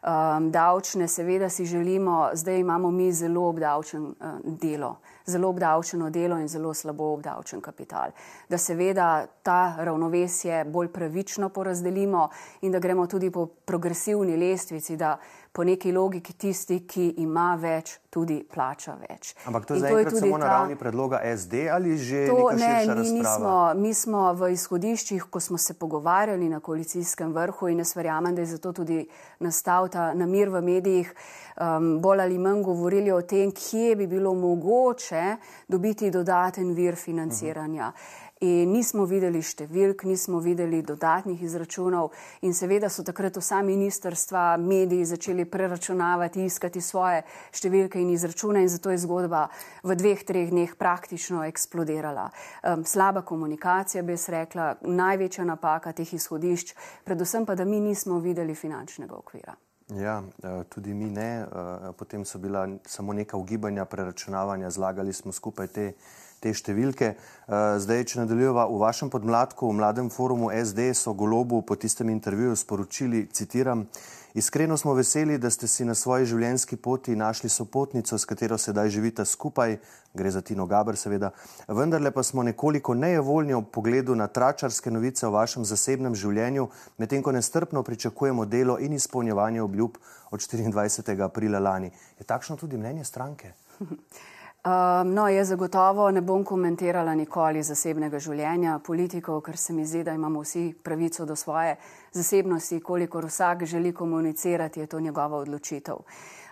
um, 0.03 0.51
davčne, 0.51 1.09
seveda 1.09 1.49
si 1.49 1.65
želimo, 1.65 2.31
zdaj 2.33 2.59
imamo 2.59 2.91
mi 2.91 3.13
zelo 3.13 3.49
obdavčen 3.49 4.05
uh, 4.05 4.15
delo 4.45 4.97
zelo 5.31 5.49
obdavčeno 5.49 6.11
delo 6.11 6.39
in 6.39 6.49
zelo 6.49 6.75
slabo 6.75 7.13
obdavčen 7.13 7.61
kapital. 7.61 8.11
Da 8.49 8.59
seveda 8.59 9.27
ta 9.43 9.75
ravnovesje 9.79 10.65
bolj 10.65 10.89
pravično 10.93 11.49
porazdelimo 11.49 12.29
in 12.61 12.73
da 12.73 12.79
gremo 12.79 13.07
tudi 13.07 13.31
po 13.31 13.47
progresivni 13.47 14.37
lestvici, 14.37 14.97
da 14.97 15.19
po 15.53 15.65
neki 15.65 15.93
logiki 15.93 16.33
tisti, 16.33 16.81
ki 16.87 17.07
ima 17.19 17.57
več, 17.59 17.97
tudi 18.11 18.41
plača 18.47 18.95
več. 19.01 19.33
Ampak 19.47 19.67
to 19.67 19.75
je 19.75 19.83
zdaj 19.83 20.05
tudi 20.07 20.21
samo 20.23 20.39
ta... 20.39 20.45
na 20.45 20.51
ravni 20.53 20.77
predloga 20.79 21.21
SD 21.25 21.67
ali 21.71 21.97
že 21.99 22.27
to, 22.31 22.51
ne, 22.59 22.71
mi, 22.87 23.11
mi, 23.19 23.25
smo, 23.25 23.57
mi 23.75 23.93
smo 23.95 24.23
v 24.39 24.53
izhodiščih, 24.55 25.27
ko 25.31 25.43
smo 25.43 25.59
se 25.59 25.75
pogovarjali 25.75 26.49
na 26.51 26.61
koalicijskem 26.61 27.35
vrhu 27.35 27.71
in 27.71 27.83
jaz 27.83 27.95
verjamem, 27.99 28.35
da 28.35 28.47
je 28.47 28.53
zato 28.55 28.73
tudi 28.73 29.03
nastal 29.43 29.91
ta 29.91 30.13
namir 30.15 30.51
v 30.55 30.63
medijih, 30.63 31.13
um, 31.59 31.93
bolj 32.03 32.27
ali 32.27 32.39
manj 32.39 32.63
govorili 32.67 33.11
o 33.11 33.21
tem, 33.23 33.51
kje 33.51 33.97
bi 33.99 34.07
bilo 34.07 34.35
mogoče 34.35 35.37
dobiti 35.69 36.11
dodaten 36.11 36.75
vir 36.75 36.99
financiranja. 36.99 37.91
Uh 37.91 37.95
-huh 37.95 38.30
in 38.41 38.73
nismo 38.73 39.05
videli 39.05 39.43
številk, 39.45 40.07
nismo 40.09 40.41
videli 40.41 40.81
dodatnih 40.87 41.43
izračunov 41.45 42.11
in 42.47 42.55
seveda 42.57 42.89
so 42.89 43.05
takrat 43.05 43.37
vsa 43.37 43.61
ministrstva, 43.67 44.57
mediji 44.57 45.11
začeli 45.13 45.45
preračunavati, 45.45 46.47
iskati 46.49 46.81
svoje 46.81 47.23
številke 47.53 48.01
in 48.01 48.15
izračune 48.15 48.65
in 48.65 48.73
zato 48.73 48.95
je 48.95 49.03
zgodba 49.05 49.47
v 49.85 49.97
dveh, 50.01 50.25
treh 50.25 50.49
dneh 50.49 50.73
praktično 50.73 51.45
eksplodirala. 51.45 52.31
Um, 52.65 52.85
slaba 52.89 53.23
komunikacija, 53.29 54.03
bi 54.03 54.17
jaz 54.17 54.31
rekla, 54.33 54.71
največja 54.89 55.45
napaka 55.45 55.93
teh 55.93 56.09
izhodišč, 56.17 56.73
predvsem 57.05 57.45
pa, 57.45 57.59
da 57.59 57.69
mi 57.69 57.81
nismo 57.85 58.23
videli 58.25 58.57
finančnega 58.57 59.21
okvira. 59.21 59.57
Ja, 59.91 60.23
eh, 60.43 60.65
tudi 60.69 60.95
mi 60.95 61.11
ne. 61.11 61.43
Eh, 61.43 61.93
potem 61.99 62.25
so 62.25 62.39
bila 62.39 62.69
samo 62.87 63.13
neka 63.13 63.37
ugibanja, 63.37 63.85
preračunavanja, 63.85 64.71
zlagali 64.71 65.13
smo 65.13 65.33
skupaj 65.33 65.67
te 65.67 65.93
te 66.41 66.53
številke. 66.57 67.15
Eh, 67.15 67.59
zdaj, 67.83 68.07
če 68.09 68.23
nadaljujeva 68.23 68.65
v 68.71 68.81
vašem 68.81 69.11
podmladku, 69.13 69.69
v 69.69 69.77
mladem 69.81 70.09
forumu 70.11 70.49
SD, 70.55 70.93
so 70.97 71.13
Golobu 71.15 71.61
po 71.67 71.77
tistem 71.77 72.09
intervjuju 72.09 72.57
sporočili, 72.57 73.27
citiram, 73.29 73.85
iskreno 74.33 74.79
smo 74.81 74.95
veseli, 74.97 75.37
da 75.39 75.51
ste 75.51 75.69
si 75.69 75.85
na 75.85 75.95
svoji 75.99 76.31
življenjski 76.31 76.79
poti 76.81 77.17
našli 77.19 77.51
sopotnico, 77.53 78.17
s 78.17 78.25
katero 78.25 78.57
sedaj 78.59 78.89
živite 78.95 79.27
skupaj, 79.27 79.77
gre 80.17 80.31
za 80.33 80.41
Tino 80.41 80.65
Gaber 80.71 80.97
seveda, 80.97 81.33
vendarle 81.69 82.11
pa 82.15 82.25
smo 82.25 82.47
nekoliko 82.47 82.95
nejevoljni 82.95 83.55
ob 83.59 83.69
pogledu 83.75 84.17
na 84.17 84.31
tračarske 84.31 84.91
novice 84.91 85.29
o 85.29 85.35
vašem 85.35 85.67
zasebnem 85.69 86.17
življenju, 86.17 86.71
medtem 86.99 87.23
ko 87.23 87.37
nestrpno 87.37 87.85
pričakujemo 87.85 88.49
delo 88.49 88.79
in 88.81 88.97
izpolnjevanje 88.97 89.63
obljub 89.63 90.01
od 90.31 90.41
24. 90.41 91.21
aprila 91.27 91.61
lani. 91.61 91.91
Je 92.19 92.25
takšno 92.25 92.57
tudi 92.57 92.79
mnenje 92.81 93.05
stranke? 93.05 93.53
Um, 94.65 95.15
no, 95.15 95.29
jaz 95.29 95.49
zagotovo 95.49 96.11
ne 96.11 96.21
bom 96.21 96.43
komentirala 96.45 97.15
nikoli 97.17 97.63
zasebnega 97.65 98.19
življenja 98.21 98.75
politikov, 98.85 99.39
ker 99.41 99.57
se 99.57 99.73
mi 99.73 99.87
zdi, 99.89 100.03
da 100.05 100.13
imamo 100.13 100.43
vsi 100.45 100.67
pravico 100.85 101.25
do 101.25 101.37
svoje 101.37 101.79
zasebnosti, 102.13 102.83
kolikor 102.85 103.25
vsak 103.25 103.65
želi 103.65 103.95
komunicirati, 103.97 104.81
je 104.81 104.87
to 104.87 105.01
njegova 105.01 105.41
odločitev. 105.41 106.05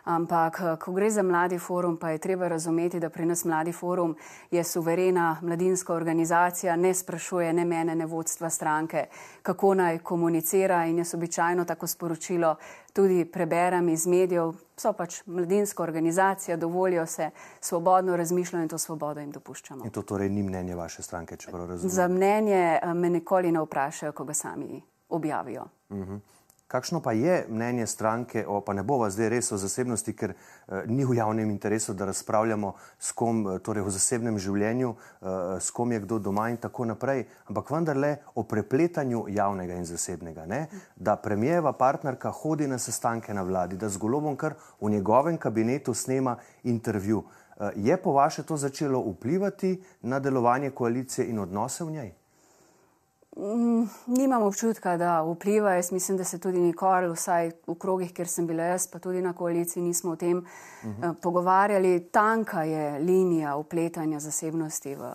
Ampak, 0.08 0.60
eh, 0.60 0.76
ko 0.76 0.92
gre 0.92 1.10
za 1.10 1.22
mladi 1.22 1.58
forum, 1.58 1.96
pa 1.96 2.10
je 2.10 2.18
treba 2.18 2.48
razumeti, 2.48 3.00
da 3.00 3.10
pri 3.10 3.26
nas 3.26 3.44
mladi 3.44 3.72
forum 3.72 4.16
je 4.50 4.64
suverena 4.64 5.36
mladinska 5.42 5.94
organizacija, 5.94 6.76
ne 6.76 6.94
sprašuje 6.94 7.52
ne 7.52 7.64
mene, 7.64 7.94
ne 7.94 8.06
vodstva 8.06 8.50
stranke, 8.50 9.04
kako 9.42 9.74
naj 9.74 9.98
komunicira 9.98 10.86
in 10.86 10.98
jaz 10.98 11.14
običajno 11.14 11.64
tako 11.64 11.86
sporočilo 11.86 12.54
tudi 12.92 13.24
preberem 13.24 13.88
iz 13.88 14.06
medijev. 14.06 14.52
So 14.76 14.92
pač 14.92 15.22
mladinska 15.26 15.82
organizacija, 15.82 16.56
dovolijo 16.56 17.06
se 17.06 17.30
svobodno 17.60 18.16
razmišljati 18.16 18.62
in 18.62 18.68
to 18.68 18.78
svobodo 18.78 19.20
jim 19.20 19.30
dopuščamo. 19.30 19.84
In 19.84 19.90
to 19.90 20.02
torej 20.02 20.28
ni 20.28 20.42
mnenje 20.42 20.74
vaše 20.74 21.02
stranke, 21.02 21.36
če 21.36 21.50
prav 21.50 21.68
razumem? 21.68 21.90
Za 21.90 22.08
mnenje 22.08 22.78
eh, 22.82 22.94
me 22.94 23.10
nikoli 23.10 23.52
ne 23.52 23.60
vprašajo, 23.60 24.12
ko 24.12 24.24
ga 24.24 24.34
sami 24.34 24.82
objavijo. 25.08 25.64
Uh 25.88 25.96
mhm. 25.96 26.14
-huh. 26.14 26.37
Kakšno 26.68 27.00
pa 27.00 27.12
je 27.12 27.46
mnenje 27.48 27.86
stranke, 27.86 28.44
o, 28.46 28.60
pa 28.60 28.74
ne 28.76 28.82
bova 28.82 29.08
zdaj 29.10 29.28
res 29.32 29.52
o 29.52 29.56
zasebnosti, 29.56 30.12
ker 30.12 30.34
eh, 30.34 30.82
ni 30.86 31.04
v 31.04 31.16
javnem 31.16 31.48
interesu, 31.50 31.94
da 31.96 32.04
razpravljamo 32.04 32.74
s 32.98 33.12
kom, 33.16 33.40
eh, 33.48 33.58
torej 33.64 33.86
o 33.88 33.90
zasebnem 33.90 34.36
življenju, 34.38 34.90
eh, 34.92 35.56
s 35.60 35.70
kom 35.70 35.92
je 35.92 36.02
kdo 36.04 36.18
doma 36.18 36.50
in 36.52 36.60
tako 36.60 36.84
naprej, 36.84 37.24
ampak 37.48 37.72
vendarle 37.72 38.16
o 38.34 38.44
prepletanju 38.44 39.24
javnega 39.32 39.80
in 39.80 39.88
zasebnega. 39.88 40.44
Ne? 40.46 40.66
Da 40.96 41.16
premijeva 41.16 41.72
partnerka 41.72 42.30
hodi 42.30 42.68
na 42.68 42.78
sestanke 42.78 43.34
na 43.34 43.42
vladi, 43.48 43.76
da 43.76 43.88
z 43.88 43.96
golobom 43.96 44.36
kar 44.36 44.60
v 44.80 44.90
njegovem 44.90 45.40
kabinetu 45.40 45.94
snema 45.94 46.36
intervju. 46.64 47.24
Eh, 47.60 47.70
je 47.76 47.96
po 47.96 48.12
vaše 48.12 48.42
to 48.42 48.56
začelo 48.56 49.00
vplivati 49.00 49.82
na 50.02 50.20
delovanje 50.20 50.70
koalicije 50.70 51.26
in 51.26 51.38
odnose 51.38 51.84
v 51.84 51.90
njej? 51.90 52.12
Mm, 53.38 53.86
nimam 54.06 54.42
občutka, 54.42 54.96
da 54.96 55.22
vpliva. 55.22 55.72
Jaz 55.72 55.92
mislim, 55.92 56.18
da 56.18 56.24
se 56.24 56.38
tudi 56.38 56.58
nikoli, 56.58 57.12
vsaj 57.12 57.50
v 57.66 57.74
krogih, 57.78 58.12
kjer 58.12 58.28
sem 58.28 58.46
bila 58.46 58.62
jaz, 58.72 58.88
pa 58.90 58.98
tudi 58.98 59.22
na 59.22 59.32
koaliciji, 59.32 59.82
nismo 59.82 60.10
o 60.12 60.16
tem 60.16 60.38
uh 60.38 60.44
-huh. 60.82 61.10
uh, 61.10 61.16
pogovarjali. 61.22 62.08
Tanka 62.10 62.62
je 62.62 62.98
linija 62.98 63.56
upletanja 63.56 64.20
zasebnosti 64.20 64.94
v 64.94 65.12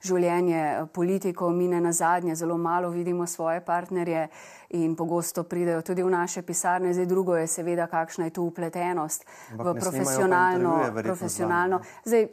življenje 0.00 0.60
eh, 0.60 0.86
politikov. 0.92 1.52
Mi 1.52 1.68
ne 1.68 1.80
na 1.80 1.92
zadnje 1.92 2.34
zelo 2.34 2.58
malo 2.58 2.90
vidimo 2.90 3.26
svoje 3.26 3.60
partnerje 3.60 4.28
in 4.68 4.96
pogosto 4.96 5.44
pridejo 5.44 5.82
tudi 5.82 6.02
v 6.02 6.10
naše 6.10 6.42
pisarne. 6.42 6.94
Zdaj 6.94 7.06
drugo 7.06 7.36
je 7.36 7.46
seveda, 7.46 7.86
kakšna 7.86 8.24
je 8.24 8.30
tu 8.30 8.42
upletenost 8.42 9.24
Ampak 9.52 9.66
v 9.66 9.80
profesionalno. 9.80 11.02
profesionalno. 11.02 11.80
Zdaj, 12.04 12.28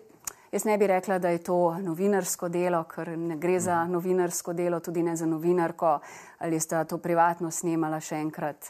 Jaz 0.53 0.65
ne 0.65 0.77
bi 0.77 0.88
rekla, 0.88 1.17
da 1.19 1.29
je 1.29 1.39
to 1.41 1.55
novinarsko 1.81 2.45
delo, 2.50 2.83
ker 2.86 3.10
ne 3.17 3.39
gre 3.41 3.57
za 3.60 3.79
mhm. 3.83 3.91
novinarsko 3.91 4.53
delo, 4.53 4.79
tudi 4.79 5.03
ne 5.03 5.15
za 5.15 5.25
novinarko, 5.25 6.00
ali 6.39 6.60
sta 6.60 6.83
to 6.86 6.98
privatno 6.98 7.51
snemala 7.51 7.98
še 8.00 8.19
enkrat. 8.22 8.69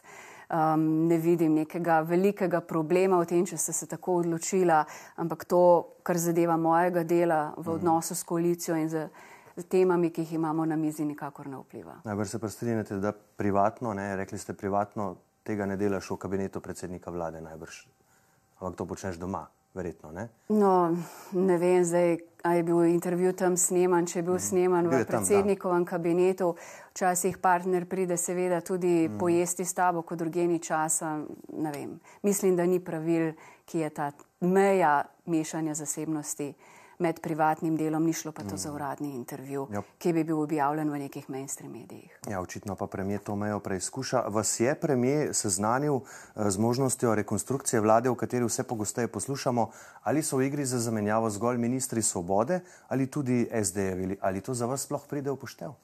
Um, 0.54 1.08
ne 1.10 1.18
vidim 1.18 1.56
nekega 1.58 2.00
velikega 2.08 2.62
problema 2.62 3.18
v 3.20 3.28
tem, 3.28 3.46
če 3.46 3.58
ste 3.58 3.74
se 3.74 3.88
tako 3.90 4.20
odločila, 4.22 4.84
ampak 5.20 5.44
to, 5.50 5.60
kar 6.08 6.20
zadeva 6.20 6.56
mojega 6.58 7.04
dela 7.04 7.42
v 7.58 7.66
mhm. 7.66 7.74
odnosu 7.76 8.16
s 8.16 8.24
koalicijo 8.24 8.78
in 8.80 8.88
z, 8.88 9.02
z 9.58 9.66
temami, 9.68 10.12
ki 10.14 10.24
jih 10.24 10.38
imamo 10.38 10.66
na 10.66 10.78
mizi, 10.80 11.04
nikakor 11.04 11.50
ne 11.52 11.60
vpliva. 11.66 11.98
Najbrž 12.08 12.30
se 12.30 12.40
prstrinjate, 12.40 13.02
da 13.04 13.12
privatno, 13.12 13.92
ne, 13.94 14.14
rekli 14.16 14.40
ste 14.40 14.56
privatno, 14.56 15.18
tega 15.44 15.68
ne 15.68 15.76
delaš 15.76 16.14
v 16.14 16.18
kabinetu 16.22 16.64
predsednika 16.64 17.12
vlade, 17.12 17.44
najbrž, 17.44 17.82
ampak 18.62 18.80
to 18.80 18.88
počneš 18.88 19.20
doma 19.20 19.44
verjetno. 19.74 20.12
Ne? 20.12 20.28
No, 20.50 20.98
ne 21.32 21.58
vem, 21.58 21.84
zdaj, 21.86 22.18
ali 22.44 22.58
je 22.58 22.64
bil 22.64 22.84
intervju 22.86 23.34
tam 23.34 23.58
sneman, 23.58 24.06
če 24.06 24.20
je 24.20 24.24
bil 24.24 24.36
mm. 24.36 24.46
sneman 24.48 24.90
bil 24.90 25.00
v 25.00 25.08
predsednikovem 25.08 25.86
kabinetu. 25.86 26.54
Včasih 26.94 27.38
partner 27.42 27.88
pride, 27.90 28.18
seveda, 28.18 28.62
tudi 28.62 29.08
mm. 29.08 29.18
pojesti 29.18 29.66
s 29.66 29.74
tabo, 29.74 30.02
kot 30.02 30.20
drugeni 30.22 30.60
časa. 30.60 31.16
Mislim, 32.22 32.56
da 32.56 32.66
ni 32.66 32.80
pravil, 32.80 33.34
ki 33.66 33.86
je 33.86 33.90
ta 33.90 34.12
meja 34.42 35.02
mešanja 35.26 35.74
zasebnosti 35.74 36.54
med 37.04 37.20
privatnim 37.22 37.76
delom, 37.78 38.06
ni 38.08 38.14
šlo 38.14 38.32
pa 38.32 38.44
to 38.44 38.56
mm. 38.56 38.62
za 38.64 38.72
uradni 38.72 39.12
intervju, 39.16 39.68
yep. 39.72 39.90
Ki 40.00 40.14
bi 40.14 40.24
bil 40.24 40.40
objavljen 40.40 40.92
v 40.92 41.00
nekih 41.06 41.30
mainstream 41.30 41.72
medijih. 41.72 42.20
Ja, 42.30 42.42
očitno 42.42 42.76
pa 42.80 42.88
premijer 42.88 43.22
to 43.24 43.36
mejo 43.36 43.60
preizkuša. 43.60 44.24
Vas 44.32 44.56
je 44.60 44.76
premijer 44.76 45.34
seznanil 45.36 46.00
eh, 46.00 46.50
z 46.50 46.58
možnostjo 46.58 47.16
rekonstrukcije 47.16 47.82
vlade, 47.82 48.10
v 48.10 48.16
kateri 48.16 48.48
vse 48.48 48.64
pogosteje 48.64 49.08
poslušamo, 49.08 49.70
ali 50.04 50.24
so 50.24 50.38
v 50.38 50.48
igri 50.48 50.66
za 50.66 50.80
zamenjavo 50.80 51.30
zgolj 51.30 51.58
ministri 51.58 52.02
svobode 52.02 52.62
ali 52.88 53.08
tudi 53.08 53.48
SD-jevi, 53.52 54.18
ali 54.22 54.42
to 54.42 54.54
za 54.54 54.66
vas 54.66 54.88
sploh 54.88 55.08
pride 55.10 55.32
v 55.32 55.38
poštev? 55.38 55.76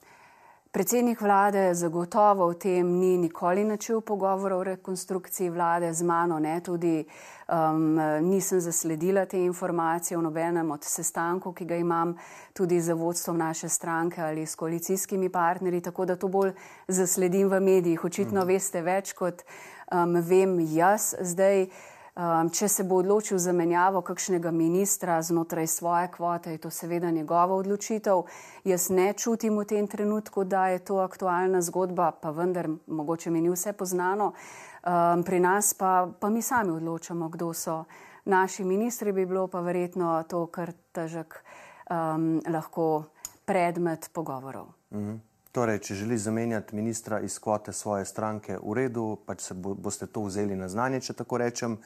Predsednik 0.72 1.22
vlade 1.22 1.74
zagotovo 1.74 2.46
o 2.46 2.54
tem 2.54 2.86
ni 3.00 3.18
nikoli 3.18 3.64
načel 3.64 4.02
pogovora 4.02 4.58
o 4.58 4.64
rekonstrukciji 4.64 5.50
vlade 5.50 5.94
z 5.94 6.06
mano, 6.06 6.38
ne 6.40 6.62
tudi 6.62 7.06
um, 7.48 7.98
nisem 8.22 8.62
zasledila 8.62 9.26
te 9.26 9.42
informacije 9.42 10.18
v 10.18 10.22
nobenem 10.22 10.72
od 10.72 10.86
sestankov, 10.86 11.56
ki 11.58 11.66
ga 11.66 11.76
imam 11.76 12.14
tudi 12.54 12.78
za 12.82 12.94
vodstvom 12.94 13.38
naše 13.38 13.70
stranke 13.70 14.22
ali 14.22 14.46
s 14.46 14.56
koalicijskimi 14.56 15.30
partnerji, 15.30 15.82
tako 15.82 16.06
da 16.06 16.16
to 16.16 16.28
bolj 16.28 16.54
zasledim 16.88 17.50
v 17.50 17.60
medijih. 17.60 18.06
Očitno 18.06 18.40
mhm. 18.40 18.48
veste 18.48 18.82
več, 18.82 19.14
kot 19.14 19.42
um, 19.90 20.22
vem 20.22 20.60
jaz 20.60 21.16
zdaj. 21.22 21.66
Um, 22.20 22.50
če 22.52 22.68
se 22.68 22.84
bo 22.84 22.98
odločil 23.00 23.38
za 23.40 23.54
menjavo 23.56 24.02
kakšnega 24.04 24.52
ministra 24.52 25.22
znotraj 25.24 25.68
svoje 25.72 26.08
kvote, 26.12 26.52
je 26.52 26.58
to 26.58 26.70
seveda 26.70 27.12
njegova 27.16 27.56
odločitev. 27.56 28.26
Jaz 28.68 28.90
ne 28.90 29.14
čutim 29.14 29.56
v 29.56 29.64
tem 29.64 29.88
trenutku, 29.88 30.44
da 30.44 30.68
je 30.68 30.82
to 30.84 30.98
aktualna 31.00 31.62
zgodba, 31.64 32.12
pa 32.12 32.34
vendar 32.36 32.68
mogoče 32.88 33.32
mi 33.32 33.40
ni 33.42 33.54
vse 33.54 33.72
poznano. 33.74 34.34
Um, 34.84 35.24
pri 35.24 35.40
nas 35.40 35.72
pa, 35.74 36.10
pa 36.20 36.30
mi 36.30 36.42
sami 36.42 36.76
odločamo, 36.76 37.30
kdo 37.30 37.54
so 37.54 37.86
naši 38.26 38.68
ministri, 38.68 39.16
bi 39.16 39.26
bilo 39.26 39.48
pa 39.48 39.64
verjetno 39.64 40.18
to 40.28 40.44
kar 40.52 40.74
težek 40.92 41.40
um, 41.88 42.42
lahko 42.48 43.06
predmet 43.46 44.10
pogovorov. 44.14 44.68
Mhm. 44.92 45.16
Torej, 45.52 45.80
če 45.80 45.96
želi 46.04 46.18
zamenjati 46.18 46.76
ministra 46.76 47.20
iz 47.20 47.40
kvote 47.40 47.74
svoje 47.74 48.06
stranke, 48.06 48.60
v 48.60 48.74
redu, 48.74 49.18
pač 49.26 49.48
se 49.48 49.54
bo, 49.54 49.74
boste 49.74 50.06
to 50.06 50.28
vzeli 50.28 50.56
na 50.56 50.68
znanje, 50.70 51.00
če 51.02 51.14
tako 51.24 51.40
rečem. 51.42 51.80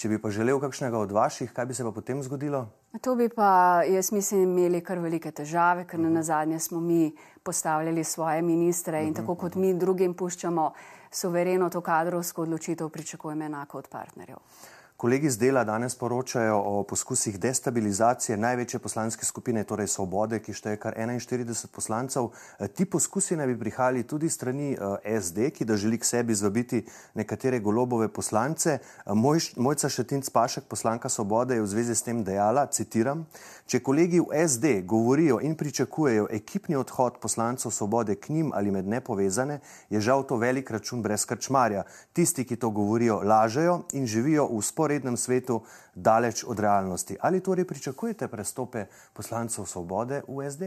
Če 0.00 0.08
bi 0.08 0.16
pa 0.16 0.30
želel 0.32 0.56
kakšnega 0.56 0.96
od 0.96 1.10
vaših, 1.12 1.50
kaj 1.52 1.66
bi 1.68 1.74
se 1.76 1.84
pa 1.84 1.90
potem 1.92 2.22
zgodilo? 2.24 2.62
To 3.04 3.12
bi 3.18 3.26
pa, 3.28 3.82
jaz 3.84 4.08
mislim, 4.16 4.46
imeli 4.46 4.78
kar 4.80 4.98
velike 4.98 5.28
težave, 5.30 5.84
ker 5.84 6.00
uh 6.00 6.06
-huh. 6.06 6.14
na 6.14 6.22
zadnje 6.22 6.58
smo 6.58 6.80
mi 6.80 7.12
postavljali 7.42 8.04
svoje 8.04 8.42
ministre 8.42 8.96
uh 8.96 9.04
-huh. 9.04 9.08
in 9.08 9.14
tako 9.14 9.34
kot 9.34 9.54
mi 9.54 9.74
drugim 9.74 10.14
puščamo 10.14 10.72
suvereno 11.10 11.68
to 11.70 11.80
kadrovsko 11.80 12.42
odločitev, 12.42 12.88
pričakujemo 12.88 13.44
enako 13.44 13.78
od 13.78 13.88
partnerjev. 13.88 14.36
Kolegi 15.00 15.30
z 15.30 15.38
dela 15.38 15.64
danes 15.64 15.94
poročajo 15.94 16.56
o 16.60 16.82
poskusih 16.82 17.38
destabilizacije 17.40 18.36
največje 18.36 18.78
poslanske 18.78 19.24
skupine, 19.24 19.62
torej 19.64 19.86
Svobode, 19.88 20.42
ki 20.44 20.52
šteje 20.52 20.76
kar 20.76 20.92
41 20.92 21.70
poslancev. 21.72 22.26
E, 22.58 22.68
ti 22.68 22.84
poskusi 22.84 23.36
naj 23.36 23.46
bi 23.48 23.56
prihajali 23.58 24.02
tudi 24.04 24.28
strani 24.28 24.74
e, 24.74 25.20
SD, 25.20 25.48
ki 25.56 25.64
da 25.64 25.76
želi 25.80 25.98
k 25.98 26.04
sebi 26.04 26.34
zvabiti 26.34 26.82
nekatere 27.14 27.60
golobove 27.64 28.08
poslance. 28.12 28.74
E, 28.76 29.14
moj, 29.14 29.40
mojca 29.56 29.88
Šetinc 29.88 30.28
Pašek, 30.30 30.68
poslanka 30.68 31.08
Svobode, 31.08 31.56
je 31.56 31.62
v 31.62 31.70
zvezi 31.72 31.96
s 31.96 32.04
tem 32.04 32.20
dejala, 32.24 32.66
citiram, 32.66 33.24
če 33.66 33.80
kolegi 33.80 34.20
v 34.20 34.44
SD 34.44 34.82
govorijo 34.84 35.40
in 35.40 35.56
pričakujejo 35.56 36.28
ekipni 36.30 36.76
odhod 36.76 37.16
poslancev 37.24 37.72
Svobode 37.72 38.18
k 38.20 38.36
njim 38.36 38.52
ali 38.54 38.70
med 38.70 38.84
nepovezane, 38.84 39.62
je 39.88 40.00
žal 40.00 40.26
to 40.28 40.36
velik 40.36 40.70
račun 40.70 41.00
brez 41.02 41.24
krčmarja. 41.24 41.88
Tisti, 42.12 42.44
ki 42.44 42.60
to 42.60 42.68
govorijo, 42.70 43.22
lažejo 43.24 43.80
in 43.96 44.06
živijo 44.06 44.44
v 44.52 44.60
spor 44.62 44.89
sporednem 44.90 45.16
svetu 45.16 45.62
daleč 45.94 46.44
od 46.44 46.58
realnosti. 46.58 47.16
Ali 47.20 47.40
torej 47.40 47.64
pričakujete 47.64 48.28
prestope 48.28 48.86
poslancev 49.14 49.64
svobode 49.64 50.22
v 50.26 50.50
SD? 50.50 50.62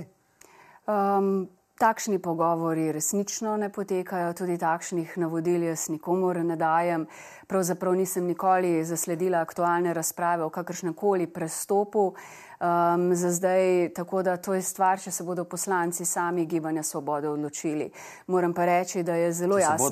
Um, 0.88 1.50
takšni 1.76 2.20
pogovori 2.20 2.92
resnično 2.92 3.58
ne 3.58 3.68
potekajo, 3.70 4.34
tudi 4.34 4.56
takšnih 4.58 5.18
navodil 5.18 5.64
jaz 5.64 5.90
nikomor 5.90 6.40
ne 6.40 6.56
dajem. 6.56 7.04
Pravzaprav 7.48 7.96
nisem 8.00 8.24
nikoli 8.24 8.86
zasledila 8.86 9.42
aktualne 9.44 9.94
razprave 9.94 10.44
o 10.44 10.50
kakršnem 10.50 10.94
koli 10.94 11.28
prestopu. 11.28 12.14
Um, 12.60 13.16
za 13.16 13.32
zdaj, 13.32 13.90
tako 13.96 14.24
da 14.24 14.38
to 14.38 14.54
je 14.54 14.62
stvar, 14.62 15.00
če 15.00 15.12
se 15.12 15.24
bodo 15.24 15.44
poslanci 15.44 16.06
sami 16.06 16.46
gibanja 16.46 16.84
svobode 16.84 17.30
odločili. 17.30 17.92
Moram 18.28 18.54
pa 18.54 18.66
reči, 18.66 19.04
da 19.04 19.16
je 19.16 19.34
zelo 19.34 19.58
jasno 19.58 19.90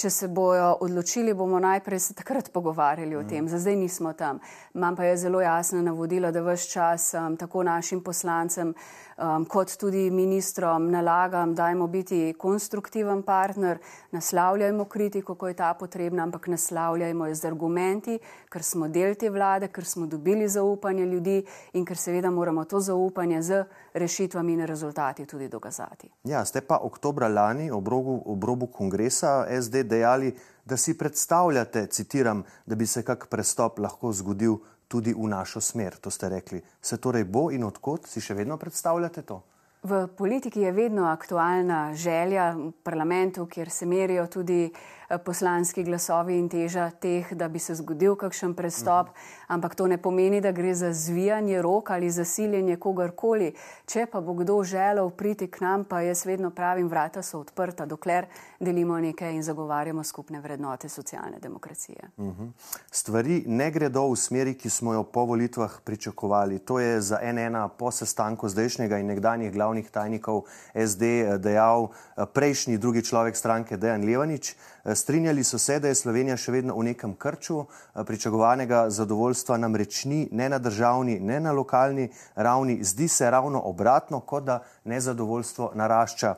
če 0.00 0.10
se 0.10 0.28
bojo 0.32 0.70
odločili, 0.80 1.34
bomo 1.36 1.58
najprej 1.60 2.00
se 2.00 2.14
takrat 2.16 2.48
pogovarjali 2.52 3.16
o 3.16 3.24
tem. 3.28 3.48
Za 3.48 3.58
zdaj 3.60 3.76
nismo 3.76 4.12
tam. 4.16 4.40
Imam 4.74 4.96
pa 4.96 5.04
je 5.04 5.16
zelo 5.26 5.40
jasno 5.44 5.82
navodilo, 5.84 6.30
da 6.32 6.42
vse 6.46 6.70
čas 6.72 7.10
um, 7.14 7.36
tako 7.36 7.62
našim 7.68 8.00
poslancem 8.04 8.72
um, 8.72 9.44
kot 9.44 9.74
tudi 9.80 10.08
ministrom 10.10 10.88
nalagam, 10.90 11.54
dajmo 11.54 11.86
biti 11.86 12.34
konstruktiven 12.38 13.22
partner, 13.22 13.78
naslavljajmo 14.16 14.84
kritiko, 14.84 15.34
ko 15.34 15.50
je 15.50 15.58
ta 15.58 15.74
potrebna, 15.74 16.24
ampak 16.24 16.48
naslavljajmo 16.48 17.26
jo 17.28 17.34
z 17.34 17.50
argumenti, 17.50 18.18
ker 18.48 18.64
smo 18.64 18.88
del 18.88 19.14
te 19.20 19.30
vlade, 19.30 19.68
ker 19.68 19.84
smo 19.84 20.06
dobili 20.06 20.48
zaupanje 20.48 21.06
ljudi 21.06 21.42
in 21.72 21.84
ker 21.84 21.96
seveda 21.96 22.30
moramo 22.30 22.64
to 22.64 22.80
zaupanje 22.80 23.42
z 23.42 23.64
rešitvami 23.94 24.52
in 24.52 24.66
rezultati 24.66 25.26
tudi 25.26 25.48
dokazati. 25.48 26.10
Ja, 26.24 26.44
ste 26.44 26.60
pa 26.60 26.78
oktobra 26.82 27.28
lani 27.28 27.70
ob 27.70 27.88
robu, 27.88 28.22
ob 28.26 28.44
robu 28.44 28.66
kongresa 28.66 29.46
SD 29.62 29.82
dejali, 29.82 30.34
da 30.64 30.76
si 30.76 30.98
predstavljate, 30.98 31.86
citiram, 31.86 32.44
da 32.66 32.74
bi 32.74 32.86
se 32.86 33.02
kak 33.02 33.26
prestop 33.30 33.78
lahko 33.78 34.12
zgodil 34.12 34.58
tudi 34.88 35.14
v 35.14 35.28
našo 35.28 35.60
smer. 35.60 35.96
To 36.00 36.10
ste 36.10 36.28
rekli. 36.28 36.62
Se 36.82 36.96
torej 36.96 37.24
bo 37.24 37.50
in 37.50 37.64
odkot 37.64 38.06
si 38.06 38.20
še 38.20 38.34
vedno 38.34 38.56
predstavljate 38.56 39.22
to? 39.22 39.42
V 39.82 40.06
politiki 40.16 40.60
je 40.60 40.72
vedno 40.72 41.06
aktualna 41.08 41.94
želja 41.94 42.50
v 42.52 42.72
parlamentu, 42.84 43.46
kjer 43.46 43.70
se 43.70 43.86
merijo 43.86 44.26
tudi 44.26 44.66
Eh, 44.68 44.99
poslanski 45.18 45.84
glasovi 45.84 46.38
in 46.38 46.48
teža 46.48 46.90
teh, 46.90 47.32
da 47.34 47.48
bi 47.48 47.58
se 47.58 47.74
zgodil 47.74 48.14
kakšen 48.16 48.54
prestop, 48.54 49.08
uh 49.08 49.14
-huh. 49.14 49.44
ampak 49.48 49.74
to 49.74 49.86
ne 49.86 49.98
pomeni, 49.98 50.40
da 50.40 50.52
gre 50.52 50.74
za 50.74 50.92
zvijanje 50.92 51.62
rok 51.62 51.90
ali 51.90 52.10
za 52.10 52.24
siljenje 52.24 52.76
kogarkoli. 52.76 53.54
Če 53.86 54.06
pa 54.06 54.20
bo 54.20 54.34
kdo 54.34 54.62
želel 54.62 55.10
priti 55.10 55.50
k 55.50 55.60
nam, 55.60 55.84
pa 55.84 56.00
jaz 56.00 56.26
vedno 56.26 56.50
pravim, 56.50 56.88
vrata 56.88 57.22
so 57.22 57.40
odprta, 57.40 57.86
dokler 57.86 58.26
delimo 58.60 59.00
nekaj 59.00 59.34
in 59.34 59.42
zagovarjamo 59.42 60.04
skupne 60.04 60.40
vrednote 60.40 60.88
socialne 60.88 61.38
demokracije. 61.38 62.10
Uh 62.16 62.24
mhm. 62.24 62.42
-huh. 62.42 62.50
Stvari 62.90 63.44
ne 63.46 63.70
gredo 63.70 64.08
v 64.12 64.16
smeri, 64.16 64.54
ki 64.54 64.70
smo 64.70 64.92
jo 64.92 65.02
po 65.02 65.24
volitvah 65.24 65.80
pričakovali. 65.84 66.58
To 66.58 66.80
je 66.80 67.00
za 67.00 67.18
NN 67.32 67.68
po 67.78 67.90
sestanku 67.90 68.48
zdajšnjega 68.48 68.98
in 68.98 69.06
nekdanjih 69.06 69.52
glavnih 69.52 69.90
tajnikov 69.90 70.42
SD 70.86 71.02
eh, 71.02 71.38
dejal 71.38 71.88
eh, 71.88 72.26
prejšnji 72.34 72.78
drugi 72.78 73.02
človek 73.02 73.36
stranke 73.36 73.76
Dejan 73.76 74.04
Levanič. 74.04 74.56
Strinjali 74.94 75.44
so 75.44 75.58
se, 75.58 75.78
da 75.80 75.88
je 75.88 75.94
Slovenija 75.94 76.36
še 76.36 76.52
vedno 76.52 76.74
v 76.76 76.84
nekem 76.90 77.14
krču, 77.14 77.64
pričakovanega 78.06 78.90
zadovoljstva 78.90 79.56
nam 79.60 79.76
reči 79.76 80.28
ne 80.32 80.48
na 80.48 80.58
državni, 80.58 81.18
ne 81.20 81.40
na 81.40 81.52
lokalni 81.52 82.08
ravni, 82.34 82.78
zdi 82.84 83.08
se 83.08 83.30
ravno 83.30 83.60
obratno, 83.64 84.20
kot 84.20 84.44
da 84.44 84.60
nezadovoljstvo 84.84 85.72
narašča, 85.74 86.34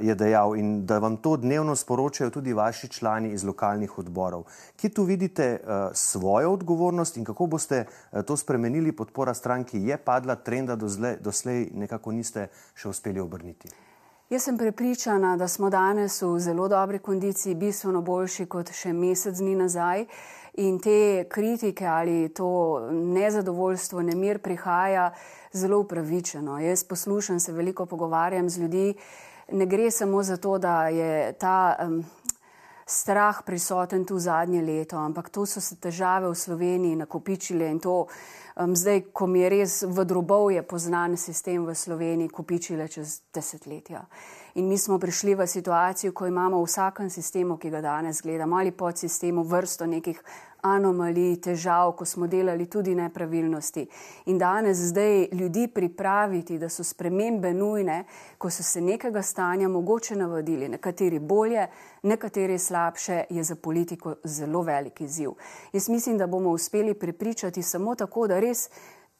je 0.00 0.14
dejal 0.14 0.56
in 0.56 0.86
da 0.86 0.98
vam 0.98 1.16
to 1.16 1.36
dnevno 1.36 1.76
sporočajo 1.76 2.30
tudi 2.30 2.52
vaši 2.52 2.88
člani 2.88 3.32
iz 3.32 3.44
lokalnih 3.44 3.98
odborov. 3.98 4.44
Kje 4.76 4.90
tu 4.94 5.04
vidite 5.04 5.60
svojo 5.94 6.52
odgovornost 6.52 7.16
in 7.16 7.24
kako 7.24 7.46
boste 7.46 7.84
to 8.26 8.36
spremenili? 8.36 8.92
Podpora 8.92 9.34
stranki 9.34 9.82
je 9.82 9.96
padla, 9.96 10.34
trenda 10.34 10.76
doslej 10.76 11.70
nekako 11.74 12.12
niste 12.12 12.48
še 12.74 12.88
uspeli 12.88 13.20
obrniti. 13.20 13.91
Jaz 14.30 14.42
sem 14.42 14.58
prepričana, 14.58 15.36
da 15.36 15.48
smo 15.48 15.70
danes 15.70 16.22
v 16.22 16.38
zelo 16.38 16.68
dobri 16.68 16.98
kondiciji, 16.98 17.54
bistveno 17.54 18.00
boljši 18.02 18.46
kot 18.46 18.70
še 18.72 18.92
mesec 18.92 19.36
dni 19.36 19.56
nazaj. 19.58 20.06
In 20.62 20.78
te 20.80 21.24
kritike 21.28 21.86
ali 21.86 22.28
to 22.28 22.80
nezadovoljstvo, 22.92 24.02
nemir 24.02 24.38
prihaja 24.38 25.10
zelo 25.52 25.78
upravičeno. 25.84 26.58
Jaz 26.60 26.84
poslušam, 26.84 27.40
se 27.40 27.52
veliko 27.52 27.86
pogovarjam 27.86 28.48
z 28.48 28.62
ljudmi. 28.62 28.94
Ne 29.52 29.66
gre 29.66 29.90
samo 29.90 30.22
za 30.22 30.36
to, 30.36 30.58
da 30.58 30.88
je 30.88 31.32
ta 31.32 31.76
um, 31.80 32.04
strah 32.86 33.42
prisoten 33.46 34.04
tu 34.04 34.18
zadnje 34.18 34.62
leto, 34.62 34.96
ampak 34.96 35.30
to 35.30 35.46
so 35.46 35.60
se 35.60 35.76
težave 35.76 36.28
v 36.28 36.34
Sloveniji 36.34 36.96
nakopičile 36.96 37.70
in 37.70 37.80
to 37.80 38.06
um, 38.56 38.76
zdaj, 38.76 39.00
ko 39.12 39.26
mi 39.26 39.40
je 39.40 39.48
res 39.48 39.82
v 39.82 40.04
drobovje 40.04 40.62
poznan 40.62 41.16
sistem 41.16 41.66
v 41.66 41.74
Sloveniji, 41.74 42.28
kopičile 42.28 42.88
čez 42.88 43.20
desetletja. 43.34 44.04
In 44.54 44.68
mi 44.68 44.78
smo 44.78 44.98
prišli 44.98 45.34
v 45.34 45.46
situacijo, 45.46 46.12
ko 46.12 46.26
imamo 46.26 46.60
v 46.60 46.68
vsakem 46.68 47.10
sistemu, 47.10 47.56
ki 47.56 47.70
ga 47.70 47.80
danes 47.80 48.20
gledamo, 48.22 48.58
ali 48.58 48.72
pod 48.72 48.98
sistemu 48.98 49.42
vrsto 49.42 49.86
nekih 49.86 50.20
anomalij, 50.62 51.36
težav, 51.40 51.92
ko 51.96 52.04
smo 52.04 52.26
delali 52.26 52.66
tudi 52.66 52.94
nepravilnosti. 52.94 53.86
In 54.26 54.38
danes 54.38 54.78
zdaj 54.78 55.28
ljudi 55.32 55.68
pripraviti, 55.68 56.58
da 56.58 56.68
so 56.68 56.84
spremembe 56.84 57.52
nujne, 57.54 58.04
ko 58.38 58.50
so 58.50 58.62
se 58.62 58.80
nekega 58.80 59.22
stanja 59.22 59.68
mogoče 59.68 60.16
navadili, 60.16 60.68
nekateri 60.68 61.18
bolje, 61.18 61.66
nekateri 62.02 62.58
slabše, 62.58 63.24
je 63.30 63.42
za 63.44 63.56
politiko 63.56 64.14
zelo 64.24 64.62
velik 64.62 65.00
izziv. 65.00 65.30
Jaz 65.72 65.88
mislim, 65.88 66.18
da 66.18 66.26
bomo 66.26 66.50
uspeli 66.50 66.94
prepričati 66.94 67.62
samo 67.62 67.94
tako, 67.94 68.26
da 68.26 68.40
res 68.40 68.68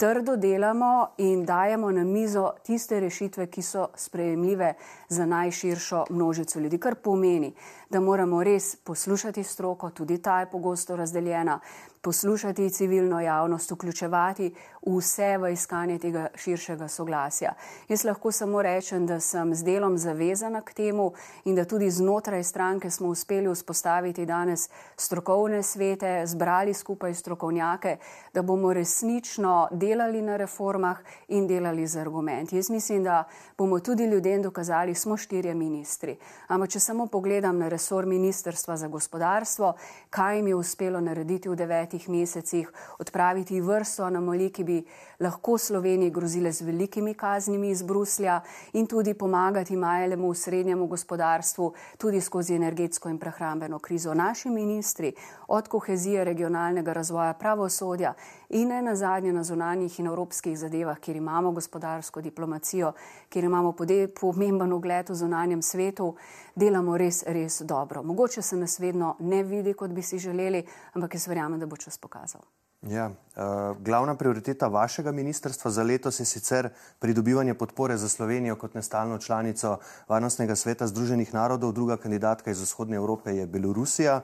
trdo 0.02 0.36
delamo 0.36 1.12
in 1.16 1.44
dajemo 1.44 1.90
na 1.90 2.02
mizo 2.04 2.54
tiste 2.66 3.00
rešitve, 3.00 3.46
ki 3.46 3.62
so 3.62 3.84
sprejemljive 3.94 4.74
za 5.08 5.26
najširšo 5.26 6.04
množico 6.10 6.60
ljudi, 6.60 6.78
kar 6.78 6.94
pomeni, 6.94 7.52
da 7.90 8.00
moramo 8.00 8.42
res 8.42 8.76
poslušati 8.76 9.44
stroko, 9.44 9.90
tudi 9.90 10.18
ta 10.18 10.40
je 10.40 10.50
pogosto 10.50 10.96
razdeljena, 10.96 11.60
poslušati 12.02 12.70
civilno 12.70 13.20
javnost, 13.20 13.70
vključevati 13.70 14.54
vse 14.86 15.38
v 15.38 15.52
iskanje 15.52 15.98
tega 15.98 16.26
širšega 16.34 16.88
soglasja. 16.88 17.52
Jaz 17.88 18.04
lahko 18.04 18.32
samo 18.32 18.62
rečem, 18.62 19.06
da 19.06 19.20
sem 19.20 19.54
z 19.54 19.62
delom 19.64 19.98
zavezana 19.98 20.60
k 20.60 20.74
temu 20.74 21.12
in 21.44 21.54
da 21.54 21.64
tudi 21.64 21.90
znotraj 21.90 22.42
stranke 22.44 22.90
smo 22.90 23.08
uspeli 23.08 23.52
vzpostaviti 23.54 24.26
danes 24.26 24.68
strokovne 24.96 25.62
svete, 25.62 26.26
zbrali 26.26 26.74
skupaj 26.74 27.14
strokovnjake, 27.14 27.96
da 28.34 28.42
bomo 28.42 28.72
resnično 28.72 29.68
delali 29.70 30.22
na 30.22 30.36
reformah 30.36 30.98
in 31.28 31.46
delali 31.46 31.86
z 31.86 32.00
argumenti. 32.00 32.56
Jaz 32.56 32.70
mislim, 32.70 33.04
da 33.04 33.24
bomo 33.58 33.78
tudi 33.80 34.04
ljudem 34.04 34.42
dokazali, 34.42 34.94
smo 34.94 35.16
štirje 35.16 35.54
ministri. 35.54 36.16
Ampak, 36.48 36.70
če 36.70 36.80
samo 36.80 37.06
pogledam 37.06 37.58
na 37.58 37.68
resor 37.68 38.06
Ministrstva 38.06 38.76
za 38.76 38.88
gospodarstvo, 38.88 39.74
kaj 40.10 40.36
jim 40.36 40.48
je 40.48 40.54
uspelo 40.54 41.00
narediti 41.00 41.48
v 41.48 41.56
devetih 41.56 41.91
mesecih, 42.08 42.70
odpraviti 42.98 43.60
vrsto 43.60 44.04
anomalij, 44.04 44.50
ki 44.50 44.64
bi 44.64 44.78
lahko 45.20 45.58
Sloveniji 45.58 46.10
grozile 46.10 46.52
z 46.52 46.64
velikimi 46.64 47.14
kaznimi 47.14 47.70
iz 47.70 47.82
Bruslja 47.82 48.40
in 48.72 48.86
tudi 48.86 49.14
pomagati 49.14 49.76
majelemu 49.76 50.30
v 50.30 50.34
srednjemu 50.34 50.86
gospodarstvu, 50.86 51.72
tudi 51.98 52.20
skozi 52.20 52.54
energetsko 52.54 53.08
in 53.08 53.18
prehrambeno 53.18 53.78
krizo. 53.78 54.14
Naši 54.14 54.50
ministri 54.50 55.12
od 55.48 55.68
kohezije 55.68 56.24
regionalnega 56.24 56.92
razvoja 56.92 57.34
pravosodja 57.34 58.14
in 58.48 58.68
ne 58.68 58.82
na 58.82 58.96
zadnje 58.96 59.32
na 59.32 59.44
zunanjih 59.44 60.00
in 60.00 60.06
evropskih 60.06 60.58
zadevah, 60.58 60.98
kjer 60.98 61.16
imamo 61.16 61.52
gospodarsko 61.52 62.20
diplomacijo, 62.20 62.92
kjer 63.28 63.44
imamo 63.44 63.74
pomemben 64.20 64.72
ugled 64.72 65.10
v 65.10 65.14
zunanjem 65.14 65.62
svetu, 65.62 66.14
delamo 66.54 66.96
res, 66.96 67.22
res 67.26 67.62
dobro. 67.64 68.02
Mogoče 68.02 68.42
se 68.42 68.56
nas 68.56 68.78
vedno 68.78 69.16
ne 69.20 69.42
vidi, 69.42 69.74
kot 69.74 69.90
bi 69.90 70.02
si 70.02 70.18
želeli, 70.18 70.66
ampak 70.92 71.14
jaz 71.14 71.28
verjamem, 71.28 71.60
da 71.60 71.66
bo 71.66 71.76
čas 71.76 71.98
pokazal. 71.98 72.42
Ja, 72.82 73.06
uh, 73.06 73.76
glavna 73.78 74.14
prioriteta 74.14 74.66
vašega 74.66 75.12
ministrstva 75.12 75.70
za 75.70 75.82
letos 75.82 76.20
je 76.20 76.24
sicer 76.24 76.68
pridobivanje 76.98 77.54
podpore 77.54 77.96
za 77.96 78.08
Slovenijo 78.08 78.56
kot 78.56 78.74
nestalno 78.74 79.18
članico 79.18 79.78
Varnostnega 80.08 80.56
sveta 80.56 80.86
Združenih 80.86 81.34
narodov, 81.34 81.72
druga 81.72 81.96
kandidatka 81.96 82.50
iz 82.50 82.60
vzhodne 82.60 82.96
Evrope 82.96 83.36
je 83.36 83.46
Belorusija. 83.46 84.20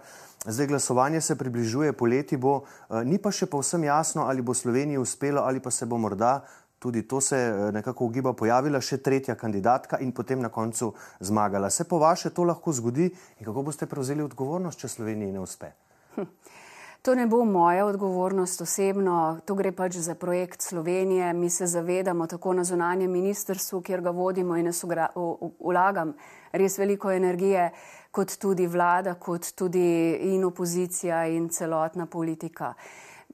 Zdaj 0.46 0.66
glasovanje 0.66 1.20
se 1.20 1.36
približuje, 1.38 1.92
poleti 1.92 2.36
bo, 2.36 2.56
uh, 2.56 3.02
ni 3.04 3.18
pa 3.18 3.30
še 3.30 3.46
povsem 3.46 3.84
jasno, 3.84 4.26
ali 4.26 4.42
bo 4.42 4.54
Sloveniji 4.54 4.98
uspelo 4.98 5.42
ali 5.42 5.60
pa 5.60 5.70
se 5.70 5.86
bo 5.86 5.98
morda. 5.98 6.40
Tudi 6.78 7.02
to 7.08 7.20
se 7.20 7.36
nekako 7.72 8.04
ugiba, 8.04 8.32
pojavila 8.32 8.80
še 8.80 9.00
tretja 9.02 9.34
kandidatka 9.34 9.98
in 9.98 10.12
potem 10.14 10.38
na 10.40 10.48
koncu 10.48 10.92
zmagala. 11.20 11.70
Se 11.70 11.84
po 11.84 11.98
vaše 11.98 12.30
to 12.30 12.44
lahko 12.46 12.72
zgodi 12.72 13.08
in 13.10 13.44
kako 13.44 13.62
boste 13.66 13.86
prevzeli 13.86 14.22
odgovornost, 14.22 14.78
če 14.78 14.88
Sloveniji 14.88 15.32
ne 15.34 15.42
uspe? 15.42 15.72
Hm. 16.14 16.30
To 17.02 17.14
ne 17.14 17.26
bo 17.26 17.44
moja 17.44 17.86
odgovornost 17.86 18.60
osebno, 18.60 19.40
to 19.46 19.54
gre 19.54 19.70
pač 19.72 19.96
za 20.02 20.14
projekt 20.14 20.62
Slovenije. 20.62 21.32
Mi 21.32 21.50
se 21.50 21.66
zavedamo 21.66 22.26
tako 22.26 22.52
na 22.52 22.64
zunanjem 22.64 23.10
ministrstvu, 23.10 23.80
kjer 23.82 24.00
ga 24.00 24.10
vodimo 24.10 24.56
in 24.56 24.66
jaz 24.66 24.82
vlagam 25.60 26.14
res 26.52 26.78
veliko 26.78 27.10
energije, 27.10 27.70
kot 28.10 28.34
tudi 28.38 28.66
vlada, 28.66 29.14
kot 29.14 29.52
tudi 29.54 30.18
in 30.34 30.44
opozicija 30.44 31.26
in 31.26 31.48
celotna 31.48 32.06
politika 32.06 32.74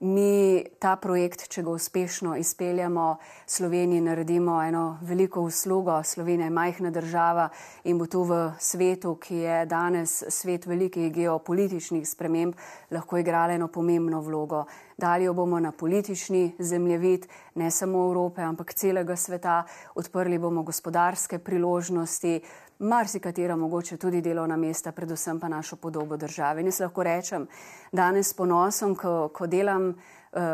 mi 0.01 0.65
ta 0.79 0.97
projekt, 0.99 1.47
če 1.49 1.63
ga 1.63 1.71
uspešno 1.71 2.35
izpeljamo, 2.37 3.17
Sloveniji 3.47 4.01
naredimo 4.01 4.57
eno 4.63 4.99
veliko 5.03 5.41
uslugo. 5.47 6.03
Slovenija 6.03 6.47
je 6.47 6.51
majhna 6.51 6.91
država 6.91 7.49
in 7.85 7.99
bo 7.99 8.07
tu 8.07 8.25
v 8.27 8.41
svetu, 8.59 9.15
ki 9.23 9.37
je 9.37 9.61
danes 9.67 10.23
svet 10.29 10.67
velikih 10.67 11.13
geopolitičnih 11.15 12.09
sprememb, 12.09 12.59
lahko 12.91 13.19
igrala 13.23 13.55
eno 13.55 13.69
pomembno 13.69 14.21
vlogo. 14.21 14.65
Dali 14.99 15.25
jo 15.25 15.35
bomo 15.35 15.61
na 15.61 15.73
politični 15.73 16.53
zemljevid, 16.59 17.27
ne 17.55 17.71
samo 17.71 18.07
Evrope, 18.09 18.43
ampak 18.43 18.75
celega 18.75 19.17
sveta, 19.17 19.65
odprli 19.95 20.39
bomo 20.39 20.63
gospodarske 20.63 21.39
priložnosti, 21.39 22.41
marsikatera 22.79 23.57
mogoče 23.57 23.97
tudi 23.97 24.21
delovna 24.21 24.57
mesta, 24.57 24.93
predvsem 24.93 25.41
pa 25.41 25.49
našo 25.49 25.77
podobo 25.77 26.17
države. 26.17 26.61
In 26.61 26.67
jaz 26.67 26.81
lahko 26.81 27.03
rečem 27.03 27.47
danes 27.93 28.29
s 28.29 28.35
ponosom, 28.35 28.97
ko, 28.97 29.29
ko 29.29 29.47
delam 29.47 29.89
uh, 29.89 29.95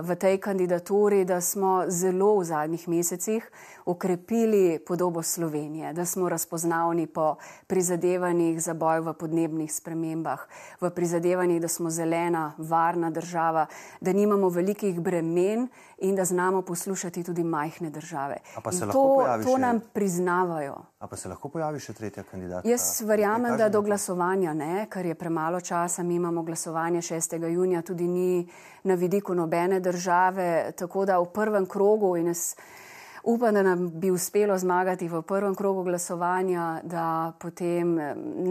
v 0.03 0.17
tej 0.17 0.39
kandidaturi, 0.39 1.25
da 1.25 1.41
smo 1.41 1.85
zelo 1.89 2.37
v 2.39 2.45
zadnjih 2.45 2.89
mesecih 2.89 3.51
okrepili 3.85 4.79
podobo 4.79 5.23
Slovenije, 5.23 5.93
da 5.93 6.05
smo 6.05 6.29
razpoznavni 6.29 7.07
po 7.07 7.37
prizadevanjih 7.67 8.63
za 8.63 8.75
boj 8.75 9.01
v 9.01 9.15
podnebnih 9.15 9.73
spremembah, 9.73 10.45
v 10.81 10.91
prizadevanjih, 10.91 11.61
da 11.61 11.69
smo 11.69 11.91
zelena, 11.91 12.53
varna 12.59 13.11
država, 13.11 13.67
da 14.01 14.13
nimamo 14.13 14.49
velikih 14.49 15.01
bremen 15.01 15.69
in 15.99 16.17
da 16.17 16.25
znamo 16.25 16.63
poslušati 16.63 17.25
tudi 17.25 17.45
majhne 17.45 17.91
države. 17.91 18.37
To, 18.93 19.25
to 19.45 19.59
nam 19.59 19.81
priznavajo. 19.93 20.90
A 21.01 21.07
pa 21.07 21.17
se 21.17 21.31
lahko 21.33 21.49
pojavi 21.49 21.79
še 21.81 21.95
tretja 21.97 22.23
kandidatka? 22.29 22.69
Jaz 22.69 23.01
verjamem, 23.09 23.55
da 23.57 23.71
do 23.73 23.81
glasovanja 23.81 24.53
ne, 24.53 24.83
ker 24.93 25.07
je 25.09 25.15
premalo 25.17 25.57
časa. 25.65 26.03
Mi 26.05 26.19
imamo 26.21 26.43
glasovanje 26.45 27.01
6. 27.01 27.39
junija, 27.49 27.81
tudi 27.81 28.05
ni 28.05 28.45
na 28.85 28.99
vidiku 29.01 29.35
nobene 29.35 29.79
države, 29.81 30.75
tako 30.77 31.07
da 31.09 31.17
v 31.23 31.31
prvem 31.33 31.65
krogu 31.67 32.13
in 32.21 32.29
jaz 32.29 32.53
upam, 33.25 33.55
da 33.55 33.63
nam 33.63 33.87
bi 34.01 34.11
uspelo 34.13 34.59
zmagati 34.59 35.09
v 35.09 35.23
prvem 35.23 35.57
krogu 35.57 35.87
glasovanja, 35.89 36.83
da 36.85 37.33
potem 37.41 37.97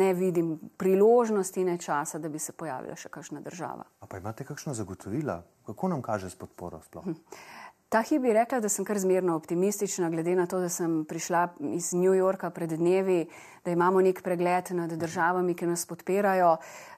ne 0.01 0.09
vidim 0.17 0.55
priložnosti 0.77 1.63
ne 1.69 1.77
časa, 1.77 2.17
da 2.17 2.33
bi 2.33 2.41
se 2.41 2.57
pojavila 2.57 2.97
še 2.97 3.13
kakšna 3.13 3.45
država. 3.45 3.85
A 4.01 4.09
pa 4.09 4.17
imate 4.17 4.43
kakšno 4.43 4.73
zagotovila? 4.73 5.43
Kako 5.69 5.93
nam 5.93 6.01
kaže 6.01 6.33
s 6.33 6.35
podporo 6.35 6.81
sploh? 6.81 7.05
Hm. 7.05 7.57
Ta 7.89 8.03
hip 8.05 8.21
bi 8.21 8.33
rekla, 8.33 8.59
da 8.61 8.69
sem 8.69 8.85
kar 8.85 8.99
zmerno 9.01 9.33
optimistična, 9.35 10.09
glede 10.09 10.35
na 10.35 10.45
to, 10.47 10.59
da 10.61 10.69
sem 10.69 11.05
prišla 11.09 11.47
iz 11.73 11.93
New 11.93 12.13
Yorka 12.13 12.49
pred 12.53 12.69
dnevi, 12.69 13.23
da 13.65 13.71
imamo 13.71 14.01
nek 14.01 14.21
pregled 14.21 14.69
nad 14.77 14.93
državami, 14.93 15.55
ki 15.57 15.65
nas 15.65 15.87
podpirajo, 15.89 16.51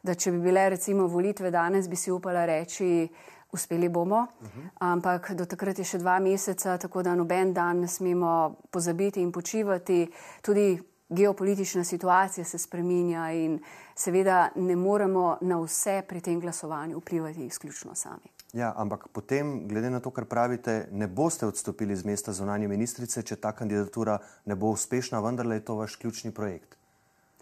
da 0.04 0.16
če 0.16 0.34
bi 0.36 0.42
bile 0.44 0.66
recimo 0.70 1.08
volitve 1.08 1.52
danes, 1.52 1.88
bi 1.88 1.96
si 1.96 2.12
upala 2.12 2.44
reči, 2.46 3.08
uspeli 3.56 3.90
bomo, 3.90 4.20
uh 4.42 4.48
-huh. 4.48 4.68
ampak 4.80 5.32
do 5.32 5.46
takrat 5.46 5.80
je 5.80 5.86
še 5.86 5.98
dva 5.98 6.20
meseca, 6.20 6.78
tako 6.78 7.04
da 7.04 7.16
noben 7.16 7.54
dan 7.54 7.80
ne 7.80 7.88
smemo 7.88 8.56
pozabiti 8.72 9.22
in 9.22 9.32
počivati. 9.32 10.12
Tudi 10.42 10.80
geopolitična 11.10 11.84
situacija 11.84 12.46
se 12.46 12.58
spreminja 12.58 13.32
in 13.32 13.60
seveda 13.96 14.50
ne 14.56 14.76
moremo 14.76 15.38
na 15.42 15.60
vse 15.60 16.04
pri 16.08 16.22
tem 16.22 16.40
glasovanju 16.40 16.98
vplivati 16.98 17.46
izključno 17.46 17.96
sami. 17.96 18.41
Ja, 18.54 18.74
ampak 18.78 19.08
potem, 19.14 19.68
glede 19.68 19.90
na 19.90 20.00
to, 20.00 20.12
kar 20.12 20.26
pravite, 20.26 20.88
ne 20.92 21.08
boste 21.08 21.48
odstopili 21.48 21.96
z 21.96 22.04
mesta 22.04 22.34
zunanje 22.36 22.68
ministrice, 22.68 23.24
če 23.24 23.40
ta 23.40 23.54
kandidatura 23.56 24.20
ne 24.46 24.56
bo 24.60 24.74
uspešna, 24.76 25.22
vendarle 25.24 25.56
je 25.56 25.66
to 25.66 25.76
vaš 25.80 25.96
ključni 25.96 26.34
projekt. 26.36 26.76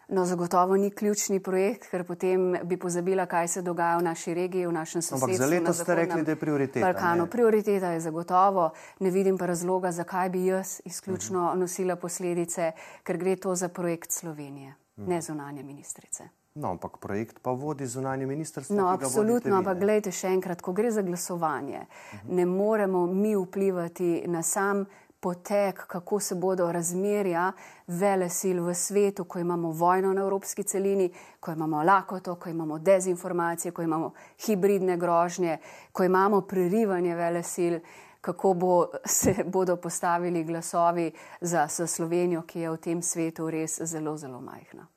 No, 0.09 0.25
zagotovo 0.25 0.77
ni 0.77 0.89
ključni 0.91 1.39
projekt, 1.39 1.89
ker 1.89 2.03
potem 2.05 2.55
bi 2.63 2.77
pozabila, 2.77 3.25
kaj 3.29 3.47
se 3.47 3.61
dogaja 3.61 3.97
v 3.97 4.05
naši 4.07 4.33
regiji, 4.33 4.65
v 4.65 4.73
našem 4.73 5.01
sosedstvu. 5.01 5.25
Ampak 5.25 5.37
za 5.37 5.49
leto 5.49 5.73
ste 5.73 5.95
rekli, 5.95 6.23
da 6.25 6.33
je 6.33 6.39
prioriteta. 6.41 6.85
Balkano. 6.85 7.27
Prioriteta 7.29 7.91
je 7.93 7.99
zagotovo. 8.01 8.71
Ne 8.99 9.11
vidim 9.13 9.37
pa 9.37 9.45
razloga, 9.45 9.91
zakaj 9.91 10.29
bi 10.29 10.45
jaz 10.45 10.81
izključno 10.85 11.39
uh 11.39 11.45
mhm. 11.45 11.57
-huh. 11.57 11.59
nosila 11.61 11.95
posledice, 11.95 12.71
ker 13.03 13.17
gre 13.17 13.35
to 13.35 13.55
za 13.55 13.69
projekt 13.69 14.11
Slovenije, 14.11 14.73
uh 14.97 15.03
-huh. 15.03 15.09
ne 15.09 15.21
zunanje 15.21 15.63
ministrice. 15.63 16.38
No, 16.53 16.71
ampak 16.71 16.97
projekt 16.97 17.39
pa 17.41 17.51
vodi 17.51 17.85
zunanje 17.85 18.25
ministrstvo. 18.25 18.75
No, 18.75 18.87
absolutno, 18.87 19.55
ampak 19.55 19.79
gledajte 19.79 20.11
še 20.11 20.31
enkrat, 20.33 20.61
ko 20.61 20.73
gre 20.73 20.91
za 20.91 21.01
glasovanje, 21.01 21.79
uh 21.79 22.19
-huh. 22.19 22.35
ne 22.35 22.45
moremo 22.45 23.05
mi 23.07 23.35
vplivati 23.35 24.23
na 24.27 24.43
sam 24.43 24.85
potek, 25.19 25.87
kako 25.87 26.19
se 26.19 26.35
bodo 26.35 26.71
razmerja 26.71 27.51
vele 27.87 28.29
sil 28.39 28.63
v 28.63 28.75
svetu, 28.75 29.23
ko 29.23 29.39
imamo 29.39 29.71
vojno 29.71 30.13
na 30.13 30.21
evropski 30.21 30.63
celini, 30.63 31.11
ko 31.39 31.51
imamo 31.51 31.83
lakoto, 31.83 32.35
ko 32.35 32.49
imamo 32.49 32.79
dezinformacije, 32.79 33.71
ko 33.71 33.81
imamo 33.81 34.13
hibridne 34.45 34.97
grožnje, 34.97 35.57
ko 35.91 36.03
imamo 36.03 36.41
prerivanje 36.41 37.15
vele 37.15 37.43
sil, 37.53 37.79
kako 38.21 38.53
bo, 38.53 38.87
se 39.05 39.35
bodo 39.45 39.75
postavili 39.75 40.43
glasovi 40.43 41.11
za 41.41 41.67
Slovenijo, 41.67 42.41
ki 42.41 42.59
je 42.59 42.69
v 42.69 42.77
tem 42.77 43.01
svetu 43.01 43.49
res 43.49 43.81
zelo, 43.81 44.17
zelo 44.17 44.41
majhna. 44.41 44.87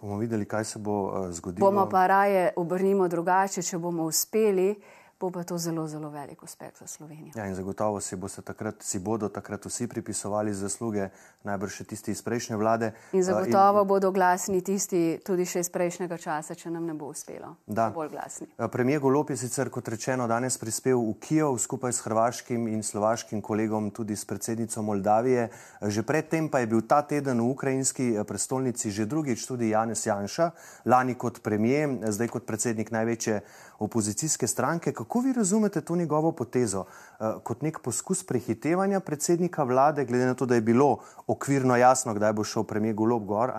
Bomo 0.00 0.18
videli, 0.20 0.44
kaj 0.44 0.64
se 0.64 0.78
bo 0.78 1.02
uh, 1.02 1.30
zgodilo. 1.32 1.66
Bomo 1.66 1.88
pa 1.88 2.06
raje 2.06 2.50
obrnimo 2.56 3.08
drugače, 3.08 3.62
če 3.62 3.78
bomo 3.78 4.04
uspeli 4.04 4.74
bo 5.20 5.30
pa 5.30 5.44
to 5.44 5.58
zelo, 5.58 5.88
zelo 5.88 6.10
velik 6.10 6.42
uspeh 6.42 6.76
za 6.78 6.86
Slovenijo. 6.86 7.32
Ja, 7.34 7.46
in 7.46 7.54
zagotovo 7.54 8.00
si, 8.00 8.16
takrat, 8.44 8.82
si 8.82 8.98
bodo 8.98 9.28
takrat 9.28 9.64
vsi 9.66 9.88
pripisovali 9.88 10.52
zasluge, 10.54 11.08
najbrž 11.44 11.72
še 11.80 11.84
tisti 11.88 12.12
iz 12.12 12.20
prejšnje 12.22 12.56
vlade. 12.60 12.92
In 13.16 13.24
zagotovo 13.24 13.80
in... 13.80 13.88
bodo 13.88 14.12
glasni 14.12 14.60
tisti 14.60 15.16
tudi 15.24 15.46
še 15.48 15.64
iz 15.64 15.70
prejšnjega 15.72 16.18
časa, 16.20 16.54
če 16.54 16.70
nam 16.70 16.84
ne 16.84 16.92
bo 16.92 17.08
uspelo. 17.08 17.56
Da, 17.64 17.88
bolj 17.94 18.12
glasni. 18.12 18.48
Premijer 18.72 19.00
Golop 19.00 19.32
je 19.32 19.38
sicer, 19.40 19.72
kot 19.72 19.88
rečeno, 19.88 20.28
danes 20.28 20.60
prispel 20.60 21.00
v 21.00 21.16
Kijev 21.20 21.56
skupaj 21.64 21.96
s 21.96 22.04
hrvaškim 22.04 22.68
in 22.68 22.84
slovaškim 22.84 23.40
kolegom, 23.40 23.88
tudi 23.96 24.16
s 24.16 24.28
predsednico 24.28 24.84
Moldavije. 24.84 25.48
Že 25.80 26.04
predtem 26.04 26.50
pa 26.52 26.60
je 26.60 26.68
bil 26.68 26.84
ta 26.84 27.00
teden 27.00 27.40
v 27.40 27.48
ukrajinski 27.56 28.20
prestolnici 28.28 28.92
že 28.92 29.08
drugič 29.08 29.48
tudi 29.48 29.72
Janez 29.72 30.04
Janša, 30.04 30.50
lani 30.84 31.16
kot 31.16 31.40
premijer, 31.40 32.12
zdaj 32.12 32.28
kot 32.28 32.44
predsednik 32.44 32.92
največje 32.92 33.40
opozicijske 33.78 34.46
stranke. 34.46 34.92
Kako 34.92 35.20
vi 35.20 35.32
razumete 35.32 35.80
to 35.80 35.96
njegovo 35.96 36.32
potezo 36.32 36.80
uh, 36.80 37.42
kot 37.42 37.62
nek 37.62 37.80
poskus 37.82 38.24
prehitevanja 38.24 39.00
predsednika 39.00 39.64
vlade, 39.64 40.04
glede 40.04 40.26
na 40.26 40.34
to, 40.34 40.46
da 40.46 40.54
je 40.54 40.60
bilo 40.60 40.98
okvirno 41.26 41.76
jasno, 41.76 42.14
kdaj 42.14 42.32
bo 42.32 42.44
šel 42.44 42.64
premijer 42.64 42.94
Golob 42.94 43.24
gor, 43.24 43.52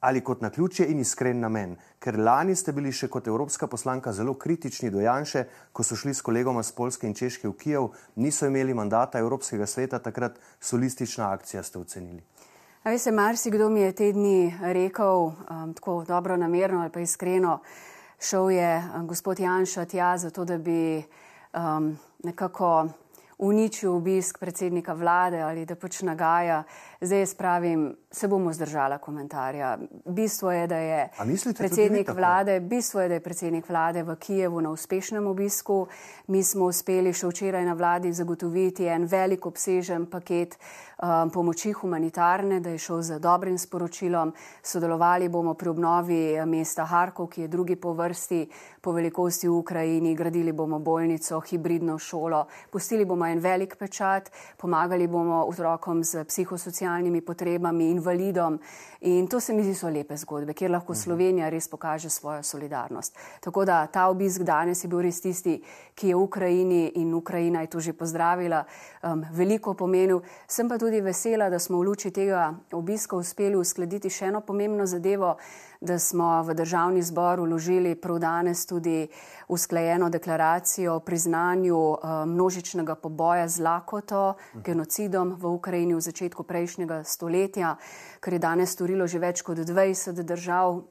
ali 0.00 0.20
kot 0.24 0.40
na 0.40 0.50
ključje 0.50 0.86
in 0.86 1.00
iskren 1.00 1.40
namen? 1.40 1.76
Ker 1.98 2.18
lani 2.18 2.56
ste 2.56 2.72
bili 2.72 2.92
še 2.92 3.08
kot 3.08 3.26
evropska 3.28 3.66
poslanka 3.66 4.12
zelo 4.12 4.34
kritični 4.34 4.90
do 4.90 5.00
Janše, 5.00 5.44
ko 5.72 5.82
so 5.82 5.96
šli 5.96 6.14
s 6.14 6.22
kolegoma 6.22 6.62
z 6.62 6.72
Polske 6.72 7.06
in 7.06 7.14
Češke 7.14 7.48
v 7.48 7.56
Kijev, 7.56 7.90
niso 8.16 8.46
imeli 8.46 8.74
mandata 8.74 9.18
Evropskega 9.18 9.66
sveta, 9.66 9.98
takrat 9.98 10.40
solistična 10.60 11.32
akcija 11.32 11.62
ste 11.62 11.78
ocenili. 11.78 12.22
Veste, 12.84 13.12
marsikdo 13.12 13.68
mi 13.68 13.80
je 13.80 13.92
te 13.92 14.12
dni 14.12 14.56
rekel 14.60 15.26
um, 15.26 15.74
tako 15.74 16.04
dobro 16.08 16.36
namerno 16.36 16.80
ali 16.80 16.90
pa 16.90 17.00
iskreno, 17.00 17.58
šel 18.20 18.50
je 18.50 18.72
um, 18.78 19.06
gospod 19.06 19.40
Janša 19.40 19.84
tja 19.84 20.18
zato, 20.18 20.44
da 20.44 20.58
bi 20.58 21.02
um, 21.54 21.98
nekako 22.22 22.88
uničil 23.40 23.94
obisk 23.94 24.38
predsednika 24.38 24.92
vlade 24.92 25.40
ali 25.40 25.64
da 25.66 25.74
pač 25.74 26.02
nagaja. 26.02 26.62
Zdaj 27.00 27.18
jaz 27.18 27.34
pravim, 27.34 27.96
se 28.10 28.28
bomo 28.28 28.52
zdržala 28.52 28.98
komentarja. 28.98 29.78
Bistvo 30.04 30.52
je, 30.52 30.66
da 30.66 30.76
je 30.76 31.08
predsednik 31.56 32.10
vlade, 32.14 32.60
bistvo 32.60 33.00
je, 33.00 33.08
da 33.08 33.14
je 33.14 33.22
predsednik 33.24 33.68
vlade 33.68 34.02
v 34.02 34.16
Kijevu 34.16 34.60
na 34.60 34.70
uspešnem 34.70 35.26
obisku. 35.26 35.86
Mi 36.26 36.42
smo 36.44 36.68
uspeli 36.68 37.12
še 37.12 37.32
včeraj 37.32 37.64
na 37.64 37.72
vladi 37.72 38.12
zagotoviti 38.12 38.84
en 38.86 39.08
velik 39.08 39.46
obsežen 39.46 40.04
paket 40.06 40.58
um, 41.02 41.30
pomoči 41.30 41.72
humanitarne, 41.72 42.60
da 42.60 42.70
je 42.70 42.78
šel 42.78 43.02
z 43.02 43.18
dobrim 43.18 43.58
sporočilom. 43.58 44.32
Sodelovali 44.62 45.28
bomo 45.28 45.54
pri 45.54 45.68
obnovi 45.68 46.20
eh, 46.34 46.46
mesta 46.46 46.84
Harkov, 46.84 47.28
ki 47.28 47.42
je 47.42 47.48
drugi 47.48 47.76
po 47.76 47.92
vrsti 47.92 48.46
po 48.80 48.92
velikosti 48.92 49.48
v 49.48 49.52
Ukrajini. 49.52 50.14
Gradili 50.14 50.52
bomo 50.52 50.78
bolnico, 50.78 51.40
hibridno 51.40 51.98
šolo. 51.98 52.46
Pustili 52.70 53.04
bomo 53.04 53.26
en 53.26 53.38
velik 53.38 53.76
pečat, 53.76 54.30
pomagali 54.56 55.06
bomo 55.06 55.44
otrokom 55.44 56.04
z 56.04 56.24
psihosocialnimi 56.24 56.80
socialnimi 56.90 57.20
potrebami, 57.20 57.90
invalidom. 57.90 58.58
In 59.00 59.28
to 59.28 59.40
se 59.40 59.52
mi 59.52 59.62
zdi 59.62 59.74
so 59.74 59.88
lepe 59.88 60.16
zgodbe, 60.16 60.54
kjer 60.54 60.70
lahko 60.70 60.92
mhm. 60.92 61.00
Slovenija 61.00 61.48
res 61.48 61.68
pokaže 61.68 62.10
svojo 62.10 62.42
solidarnost. 62.42 63.16
Tako 63.40 63.64
da 63.64 63.86
ta 63.86 64.08
obisk 64.08 64.42
danes 64.42 64.84
je 64.84 64.88
bil 64.88 65.00
res 65.00 65.20
tisti, 65.20 65.60
ki 65.94 66.08
je 66.08 66.14
v 66.14 66.22
Ukrajini 66.22 66.92
in 66.96 67.14
Ukrajina 67.14 67.60
je 67.60 67.70
to 67.70 67.80
že 67.80 67.92
pozdravila, 67.92 68.64
um, 69.02 69.24
veliko 69.32 69.74
pomenil. 69.74 70.22
Sem 70.48 70.68
pa 70.68 70.78
tudi 70.78 70.89
vesela, 70.98 71.46
da 71.50 71.62
smo 71.62 71.78
v 71.78 71.86
luči 71.86 72.10
tega 72.10 72.50
obiska 72.74 73.14
uspeli 73.16 73.54
uskladiti 73.54 74.10
še 74.10 74.32
eno 74.32 74.42
pomembno 74.42 74.86
zadevo 74.90 75.36
da 75.80 75.98
smo 75.98 76.42
v 76.42 76.54
državni 76.54 77.02
zbor 77.02 77.40
uložili 77.40 77.94
prav 77.94 78.18
danes 78.18 78.66
tudi 78.66 79.08
usklajeno 79.48 80.10
deklaracijo 80.10 80.94
o 80.94 81.00
priznanju 81.00 81.92
eh, 81.92 82.26
množičnega 82.26 82.94
poboja 82.94 83.48
z 83.48 83.60
lakoto, 83.60 84.34
genocidom 84.54 85.34
v 85.40 85.46
Ukrajini 85.46 85.94
v 85.94 86.00
začetku 86.00 86.42
prejšnjega 86.42 87.04
stoletja, 87.04 87.76
kar 88.20 88.32
je 88.32 88.38
danes 88.38 88.72
storilo 88.72 89.06
že 89.06 89.18
več 89.18 89.42
kot 89.42 89.58
20 89.58 90.22
držav. 90.22 90.82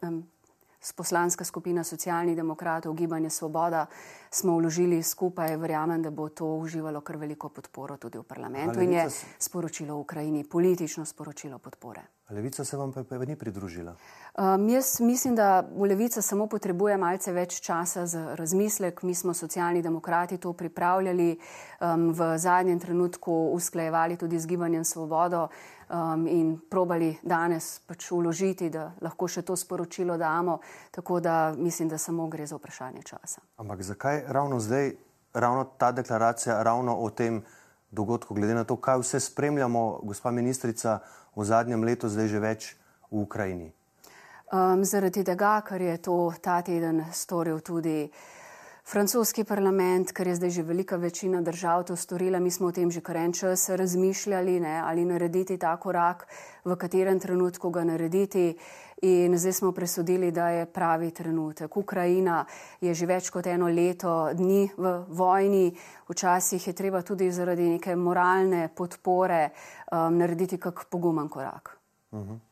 Poslanska 0.96 1.44
skupina 1.44 1.84
socialnih 1.84 2.36
demokratov, 2.36 2.94
Gibanje 2.94 3.30
Svoboda, 3.30 3.86
smo 4.32 4.56
vložili 4.58 5.04
skupaj, 5.04 5.58
verjamem, 5.58 6.02
da 6.02 6.10
bo 6.10 6.30
to 6.30 6.46
uživalo 6.56 7.02
kar 7.02 7.18
veliko 7.18 7.50
podporo 7.50 7.98
tudi 7.98 8.18
v 8.18 8.24
parlamentu 8.24 8.82
in 8.82 8.94
je 8.94 9.10
sporočilo 9.40 9.98
Ukrajini, 9.98 10.44
politično 10.44 11.06
sporočilo 11.06 11.60
podpore. 11.60 12.02
Levica 12.30 12.64
se 12.66 12.78
vam 12.78 12.94
pa, 12.94 13.04
pa 13.04 13.26
ni 13.26 13.36
pridružila? 13.36 13.96
Um, 14.38 14.70
jaz 14.70 15.00
mislim, 15.02 15.36
da 15.36 15.70
Levica 15.78 16.22
samo 16.22 16.48
potrebuje 16.48 16.98
malce 16.98 17.32
več 17.34 17.60
časa 17.60 18.06
za 18.06 18.36
razmislek. 18.36 19.04
Mi 19.04 19.16
smo 19.16 19.34
socialni 19.34 19.82
demokrati 19.82 20.38
to 20.38 20.54
pripravljali, 20.54 21.40
um, 21.82 22.14
v 22.14 22.38
zadnjem 22.38 22.80
trenutku 22.80 23.34
usklajevali 23.54 24.18
tudi 24.18 24.40
z 24.40 24.46
Gibanjem 24.46 24.86
Svobodo 24.86 25.48
um, 25.90 26.28
in 26.28 26.60
probali 26.70 27.18
danes 27.22 27.80
pač 27.88 28.12
uložiti, 28.12 28.70
da 28.70 28.92
lahko 29.02 29.28
še 29.28 29.42
to 29.42 29.56
sporočilo 29.56 30.18
damo. 30.18 30.60
Tako 30.92 31.20
da 31.20 31.54
mislim, 31.58 31.90
da 31.90 31.98
samo 31.98 32.28
gre 32.28 32.48
za 32.48 32.56
vprašanje 32.56 33.04
časa. 33.04 33.42
Ampak 33.58 33.82
zakaj 33.82 34.24
ravno 34.28 34.60
zdaj, 34.60 34.94
ravno 35.34 35.64
ta 35.78 35.92
deklaracija, 35.92 36.64
ravno 36.64 36.96
o 36.96 37.10
tem 37.10 37.42
dogodku, 37.92 38.34
glede 38.34 38.54
na 38.54 38.64
to, 38.64 38.76
kaj 38.76 39.02
vse 39.02 39.20
spremljamo, 39.20 40.00
gospa 40.04 40.32
ministrica, 40.32 41.00
v 41.36 41.46
zadnjem 41.46 41.84
letu 41.84 42.10
zdaj 42.10 42.28
že 42.28 42.40
več 42.40 42.76
v 43.12 43.24
Ukrajini? 43.24 43.72
Um, 44.50 44.82
zaradi 44.86 45.24
tega, 45.24 45.62
ker 45.62 45.82
je 45.82 45.98
to 46.02 46.34
ta 46.42 46.62
teden 46.66 47.06
storil 47.14 47.62
tudi 47.62 48.10
francoski 48.90 49.44
parlament, 49.44 50.12
ker 50.18 50.28
je 50.28 50.36
zdaj 50.36 50.50
že 50.50 50.64
velika 50.64 50.98
večina 50.98 51.42
držav 51.42 51.84
to 51.84 51.96
storila, 51.96 52.40
mi 52.40 52.52
smo 52.52 52.68
o 52.68 52.72
tem 52.72 52.92
že 52.92 53.02
kar 53.02 53.18
en 53.18 53.34
čas 53.34 53.70
razmišljali, 53.70 54.60
ne, 54.60 54.82
ali 54.82 55.06
narediti 55.06 55.58
ta 55.58 55.78
korak, 55.78 56.26
v 56.66 56.76
katerem 56.76 57.20
trenutku 57.20 57.70
ga 57.70 57.84
narediti. 57.84 58.58
In 59.02 59.38
zdaj 59.38 59.54
smo 59.54 59.72
presodili, 59.72 60.32
da 60.32 60.50
je 60.50 60.66
pravi 60.66 61.12
trenutek. 61.12 61.78
Ukrajina 61.78 62.46
je 62.82 62.94
že 62.94 63.06
več 63.06 63.30
kot 63.30 63.48
eno 63.48 63.68
leto 63.68 64.34
dni 64.34 64.70
v 64.78 65.06
vojni, 65.08 65.72
včasih 66.10 66.68
je 66.68 66.74
treba 66.74 67.02
tudi 67.02 67.32
zaradi 67.32 67.70
neke 67.70 67.96
moralne 67.96 68.68
podpore 68.76 69.50
um, 69.92 70.18
narediti 70.18 70.58
kak 70.58 70.86
pogumen 70.90 71.30
korak. 71.30 71.78
Uh 72.12 72.20
mhm. 72.20 72.34
-huh. 72.34 72.49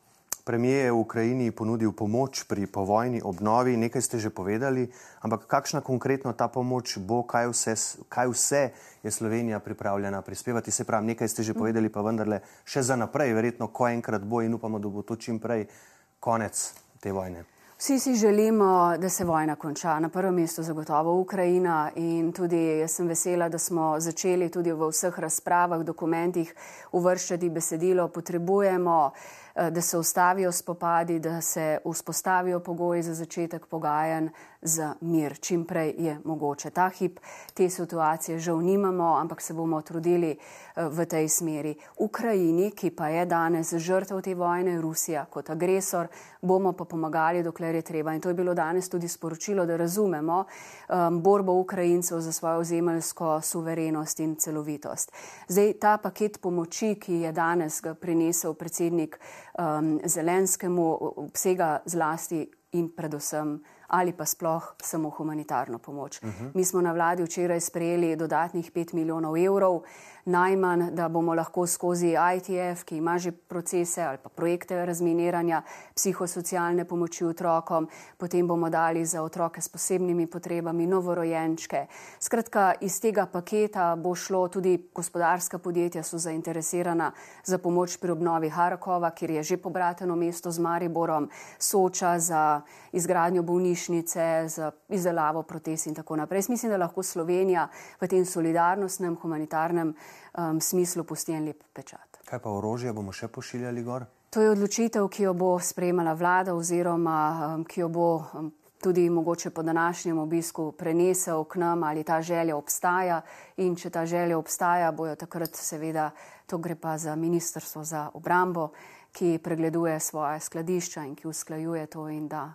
Premijer 0.48 0.88
je 0.88 0.92
v 0.92 1.04
Ukrajini 1.04 1.52
ponudil 1.52 1.92
pomoč 1.92 2.48
pri 2.48 2.64
povojni 2.64 3.20
obnovi, 3.20 3.76
nekaj 3.76 4.00
ste 4.00 4.16
že 4.16 4.32
povedali, 4.32 4.88
ampak 5.20 5.44
kakšna 5.44 5.84
konkretno 5.84 6.32
ta 6.32 6.48
pomoč 6.48 6.96
bo, 6.96 7.20
kaj 7.20 7.52
vse, 7.52 7.76
kaj 8.08 8.32
vse 8.32 8.62
je 9.04 9.10
Slovenija 9.12 9.60
pripravljena 9.60 10.24
prispevati. 10.24 10.72
Se 10.72 10.88
pravi, 10.88 11.12
nekaj 11.12 11.28
ste 11.28 11.44
že 11.44 11.52
povedali, 11.52 11.92
pa 11.92 12.00
vendarle 12.00 12.40
še 12.64 12.80
za 12.80 12.96
naprej, 12.96 13.36
verjetno, 13.36 13.68
ko 13.68 13.92
enkrat 13.92 14.24
bo 14.24 14.40
in 14.40 14.56
upamo, 14.56 14.80
da 14.80 14.88
bo 14.88 15.04
to 15.04 15.20
čim 15.20 15.36
prej 15.36 15.68
konec 16.16 16.56
te 16.96 17.12
vojne. 17.12 17.57
Vsi 17.78 17.98
si 17.98 18.14
želimo, 18.14 18.96
da 18.98 19.08
se 19.08 19.24
vojna 19.24 19.56
konča. 19.56 20.00
Na 20.00 20.08
prvem 20.08 20.34
mestu 20.34 20.62
zagotovo 20.62 21.20
Ukrajina 21.20 21.90
in 21.94 22.32
tudi 22.32 22.78
jaz 22.78 22.90
sem 22.90 23.06
vesela, 23.08 23.48
da 23.48 23.58
smo 23.58 24.00
začeli 24.00 24.48
tudi 24.50 24.72
v 24.72 24.88
vseh 24.90 25.18
razpravah, 25.18 25.84
dokumentih 25.86 26.54
uvrščati 26.92 27.50
besedilo. 27.50 28.08
Potrebujemo, 28.08 29.10
eh, 29.54 29.70
da 29.70 29.80
se 29.80 29.98
ustavijo 29.98 30.52
spopadi, 30.52 31.18
da 31.18 31.40
se 31.40 31.78
vzpostavijo 31.84 32.60
pogoji 32.60 33.02
za 33.02 33.14
začetek 33.14 33.66
pogajanj 33.66 34.28
za 34.62 34.94
mir. 35.00 35.38
Čim 35.40 35.64
prej 35.64 35.94
je 35.98 36.18
mogoče. 36.24 36.70
Ta 36.70 36.88
hip 36.88 37.20
te 37.54 37.70
situacije 37.70 38.38
žal 38.38 38.60
nimamo, 38.60 39.16
ampak 39.16 39.40
se 39.40 39.54
bomo 39.54 39.82
trudili 39.82 40.30
eh, 40.30 40.88
v 40.88 41.06
tej 41.06 41.28
smeri. 41.28 41.74
Ukrajini, 41.98 42.70
ki 42.70 42.90
pa 42.90 43.08
je 43.08 43.26
danes 43.26 43.74
žrtev 43.74 44.22
te 44.22 44.34
vojne, 44.34 44.80
Rusija 44.80 45.24
kot 45.24 45.50
agresor, 45.50 46.08
bomo 46.42 46.72
pa 46.72 46.84
pomagali, 46.84 47.42
dokler 47.42 47.74
je 47.74 47.82
treba. 47.82 48.14
In 48.14 48.20
to 48.20 48.28
je 48.28 48.34
bilo 48.34 48.54
danes 48.54 48.88
tudi 48.88 49.08
sporočilo, 49.08 49.66
da 49.66 49.76
razumemo 49.76 50.44
um, 50.44 51.22
borbo 51.22 51.52
Ukrajincev 51.52 52.20
za 52.20 52.32
svojo 52.32 52.58
ozemeljsko 52.58 53.40
suverenost 53.40 54.20
in 54.20 54.36
celovitost. 54.36 55.12
Zdaj, 55.48 55.72
ta 55.80 55.96
paket 55.96 56.40
pomoči, 56.40 56.94
ki 57.00 57.14
je 57.14 57.32
danes 57.32 57.80
ga 57.82 57.94
prinesel 57.94 58.54
predsednik 58.54 59.20
um, 59.58 60.00
Zelenskemu, 60.04 60.98
obsega 61.16 61.78
zlasti 61.86 62.46
in 62.72 62.88
predvsem 62.96 63.58
ali 63.88 64.12
pa 64.12 64.24
sploh 64.24 64.74
samo 64.82 65.10
humanitarno 65.10 65.78
pomoč. 65.78 66.22
Uh 66.22 66.28
-huh. 66.28 66.50
Mi 66.54 66.64
smo 66.64 66.80
na 66.80 66.92
vladi 66.92 67.22
včeraj 67.22 67.60
sprejeli 67.60 68.16
dodatnih 68.16 68.72
5 68.72 68.94
milijonov 68.94 69.36
evrov 69.36 69.82
najmanj, 70.28 70.90
da 70.92 71.08
bomo 71.08 71.34
lahko 71.34 71.66
skozi 71.66 72.12
ITF, 72.36 72.84
ki 72.84 72.96
ima 72.96 73.18
že 73.18 73.32
procese 73.32 74.02
ali 74.02 74.18
pa 74.22 74.28
projekte 74.28 74.86
razminiranja, 74.86 75.62
psihosocialne 75.96 76.84
pomoči 76.84 77.24
otrokom, 77.24 77.88
potem 78.16 78.46
bomo 78.46 78.70
dali 78.70 79.04
za 79.06 79.22
otroke 79.22 79.60
s 79.60 79.68
posebnimi 79.68 80.26
potrebami, 80.26 80.86
novorojenčke. 80.86 81.86
Skratka, 82.20 82.72
iz 82.80 83.00
tega 83.00 83.26
paketa 83.26 83.96
bo 83.96 84.14
šlo 84.14 84.48
tudi 84.48 84.76
gospodarska 84.94 85.58
podjetja, 85.58 86.02
so 86.02 86.18
zainteresirana 86.18 87.12
za 87.44 87.58
pomoč 87.58 87.96
pri 87.96 88.12
obnovi 88.12 88.48
Harakova, 88.48 89.10
kjer 89.10 89.30
je 89.30 89.42
že 89.42 89.56
pobrateno 89.56 90.16
mesto 90.16 90.50
z 90.50 90.58
Mariborom, 90.58 91.30
Soča 91.58 92.18
za 92.18 92.60
izgradnjo 92.92 93.42
bolnišnice, 93.42 94.48
za 94.48 94.70
izdelavo 94.88 95.42
protez 95.42 95.86
in 95.86 95.94
tako 95.94 96.16
naprej. 96.16 96.38
Jaz 96.38 96.48
mislim, 96.48 96.70
da 96.70 96.76
lahko 96.76 97.02
Slovenija 97.02 97.68
v 98.00 98.08
tem 98.08 98.24
solidarnostnem, 98.24 99.16
humanitarnem 99.16 99.94
um, 100.38 100.60
smislu 100.60 101.04
pusti 101.04 101.32
en 101.32 101.44
lep 101.44 101.62
pečat. 101.72 102.20
Kaj 102.28 102.38
pa 102.44 102.50
orožje 102.50 102.92
bomo 102.92 103.12
še 103.12 103.28
pošiljali 103.28 103.82
gor? 103.82 104.06
To 104.30 104.42
je 104.44 104.50
odločitev, 104.50 105.08
ki 105.08 105.22
jo 105.22 105.34
bo 105.34 105.56
sprejemala 105.60 106.12
vlada 106.12 106.54
oziroma 106.54 107.18
um, 107.54 107.64
ki 107.64 107.80
jo 107.80 107.88
bo 107.88 108.08
um, 108.18 108.52
tudi 108.80 109.10
mogoče 109.10 109.50
po 109.50 109.62
današnjem 109.62 110.18
obisku 110.18 110.72
prenesel 110.72 111.44
k 111.44 111.56
nam, 111.56 111.82
ali 111.82 112.04
ta 112.04 112.22
želja 112.22 112.56
obstaja. 112.56 113.22
In 113.56 113.76
če 113.76 113.90
ta 113.90 114.06
želja 114.06 114.38
obstaja, 114.38 114.92
bojo 114.92 115.16
takrat 115.16 115.56
seveda, 115.56 116.10
to 116.46 116.58
gre 116.58 116.74
pa 116.74 116.98
za 116.98 117.16
Ministrstvo 117.16 117.84
za 117.84 118.10
obrambo, 118.14 118.68
ki 119.12 119.38
pregleduje 119.42 120.00
svoje 120.00 120.40
skladišča 120.40 121.04
in 121.04 121.14
ki 121.16 121.28
usklajuje 121.28 121.86
to 121.86 122.08
in 122.08 122.28
da 122.28 122.52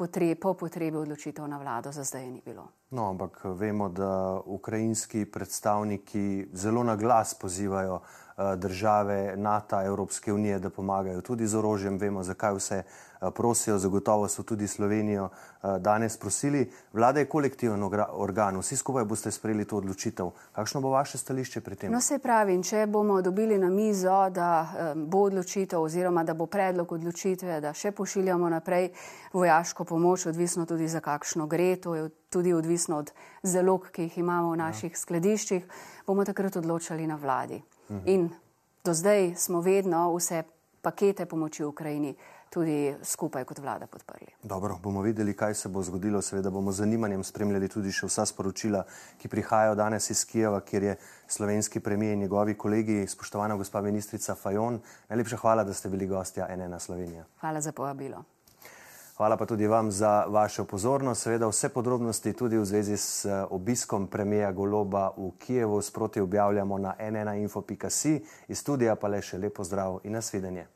potreb, 0.00 0.40
po 0.40 0.54
potrebi 0.56 0.96
odločitev 0.96 1.44
na 1.44 1.60
vlado 1.60 1.92
za 1.92 2.04
zdaj 2.04 2.30
ni 2.30 2.40
bilo. 2.44 2.64
No, 2.90 3.10
ampak 3.12 3.44
vemo, 3.44 3.88
da 3.88 4.40
ukrajinski 4.44 5.26
predstavniki 5.28 6.48
zelo 6.52 6.84
na 6.84 6.96
glas 6.96 7.34
pozivajo 7.34 8.00
Eh, 8.29 8.29
države 8.56 9.36
NATO, 9.36 9.82
Evropske 9.82 10.32
unije, 10.32 10.58
da 10.58 10.70
pomagajo 10.70 11.20
tudi 11.20 11.46
z 11.46 11.58
orožjem. 11.58 11.98
Vemo, 11.98 12.22
zakaj 12.22 12.54
vse 12.54 12.82
eh, 12.82 13.30
prosijo, 13.34 13.78
zagotovo 13.78 14.28
so 14.28 14.42
tudi 14.42 14.66
Slovenijo 14.66 15.28
eh, 15.28 15.78
danes 15.78 16.16
prosili. 16.16 16.70
Vlada 16.92 17.20
je 17.20 17.28
kolektiven 17.28 17.82
organ, 18.12 18.58
vsi 18.60 18.76
skupaj 18.76 19.04
boste 19.04 19.30
sprejeli 19.30 19.64
to 19.64 19.76
odločitev. 19.76 20.30
Kakšno 20.52 20.80
bo 20.80 20.90
vaše 20.90 21.18
stališče 21.18 21.60
pri 21.60 21.76
tem? 21.76 21.92
No, 21.92 22.00
se 22.00 22.18
pravi, 22.18 22.62
če 22.62 22.86
bomo 22.86 23.22
dobili 23.22 23.58
na 23.58 23.68
mizo, 23.68 24.30
da 24.30 24.68
bo 24.96 25.18
odločitev 25.18 25.82
oziroma 25.82 26.24
da 26.24 26.34
bo 26.34 26.46
predlog 26.46 26.92
odločitve, 26.92 27.60
da 27.60 27.72
še 27.74 27.92
pošiljamo 27.92 28.48
naprej 28.48 28.90
vojaško 29.32 29.84
pomoč, 29.84 30.26
odvisno 30.26 30.66
tudi 30.66 30.88
za 30.88 31.00
kakšno 31.00 31.46
gre, 31.46 31.76
to 31.76 31.94
je 31.94 32.08
tudi 32.30 32.52
odvisno 32.52 32.98
od 32.98 33.12
zalog, 33.42 33.90
ki 33.92 34.02
jih 34.02 34.18
imamo 34.18 34.52
v 34.52 34.56
naših 34.56 34.92
ja. 34.92 34.98
skladiščih, 34.98 35.66
bomo 36.06 36.24
takrat 36.24 36.56
odločali 36.56 37.06
na 37.06 37.16
vladi. 37.16 37.62
Mhm. 37.90 38.02
In 38.06 38.30
do 38.84 38.94
zdaj 38.94 39.34
smo 39.36 39.60
vedno 39.60 40.14
vse 40.16 40.42
pakete 40.82 41.26
pomoči 41.26 41.64
Ukrajini 41.64 42.14
tudi 42.50 42.94
skupaj 43.02 43.44
kot 43.44 43.58
vlada 43.58 43.86
podprli. 43.86 44.26
Dobro, 44.42 44.78
bomo 44.82 45.02
videli, 45.02 45.36
kaj 45.36 45.54
se 45.54 45.68
bo 45.68 45.82
zgodilo. 45.82 46.22
Seveda 46.22 46.50
bomo 46.50 46.72
z 46.72 46.82
zanimanjem 46.82 47.22
spremljali 47.24 47.68
tudi 47.68 47.92
še 47.94 48.08
vsa 48.10 48.26
sporočila, 48.26 48.82
ki 49.18 49.28
prihajajo 49.28 49.76
danes 49.78 50.10
iz 50.10 50.24
Kijeva, 50.26 50.60
kjer 50.60 50.82
je 50.82 50.96
slovenski 51.28 51.80
premijer 51.80 52.14
in 52.14 52.26
njegovi 52.26 52.54
kolegi, 52.58 53.06
spoštovana 53.06 53.56
gospa 53.56 53.80
ministrica 53.80 54.34
Fajon. 54.34 54.80
Najlepša 55.08 55.36
hvala, 55.36 55.64
da 55.64 55.74
ste 55.74 55.88
bili 55.88 56.10
gostja 56.10 56.50
NN 56.56 56.78
Slovenija. 56.80 57.24
Hvala 57.40 57.60
za 57.60 57.72
povabilo. 57.72 58.24
Hvala 59.20 59.36
pa 59.36 59.46
tudi 59.46 59.66
vam 59.66 59.90
za 59.90 60.24
vašo 60.28 60.64
pozornost. 60.64 61.22
Seveda 61.22 61.48
vse 61.48 61.68
podrobnosti 61.68 62.32
tudi 62.32 62.56
v 62.56 62.64
zvezi 62.64 62.96
s 62.96 63.24
eh, 63.24 63.44
obiskom 63.50 64.06
premijeja 64.06 64.52
Goloba 64.52 65.10
v 65.16 65.30
Kijevu 65.38 65.82
sproti 65.82 66.20
objavljamo 66.20 66.78
na 66.78 66.94
nnainfo.si. 67.10 68.24
Iz 68.48 68.58
studija 68.58 68.96
pa 68.96 69.08
le 69.08 69.20
še 69.22 69.38
lepo 69.38 69.64
zdrav 69.64 70.00
in 70.04 70.16
nasvidenje. 70.16 70.66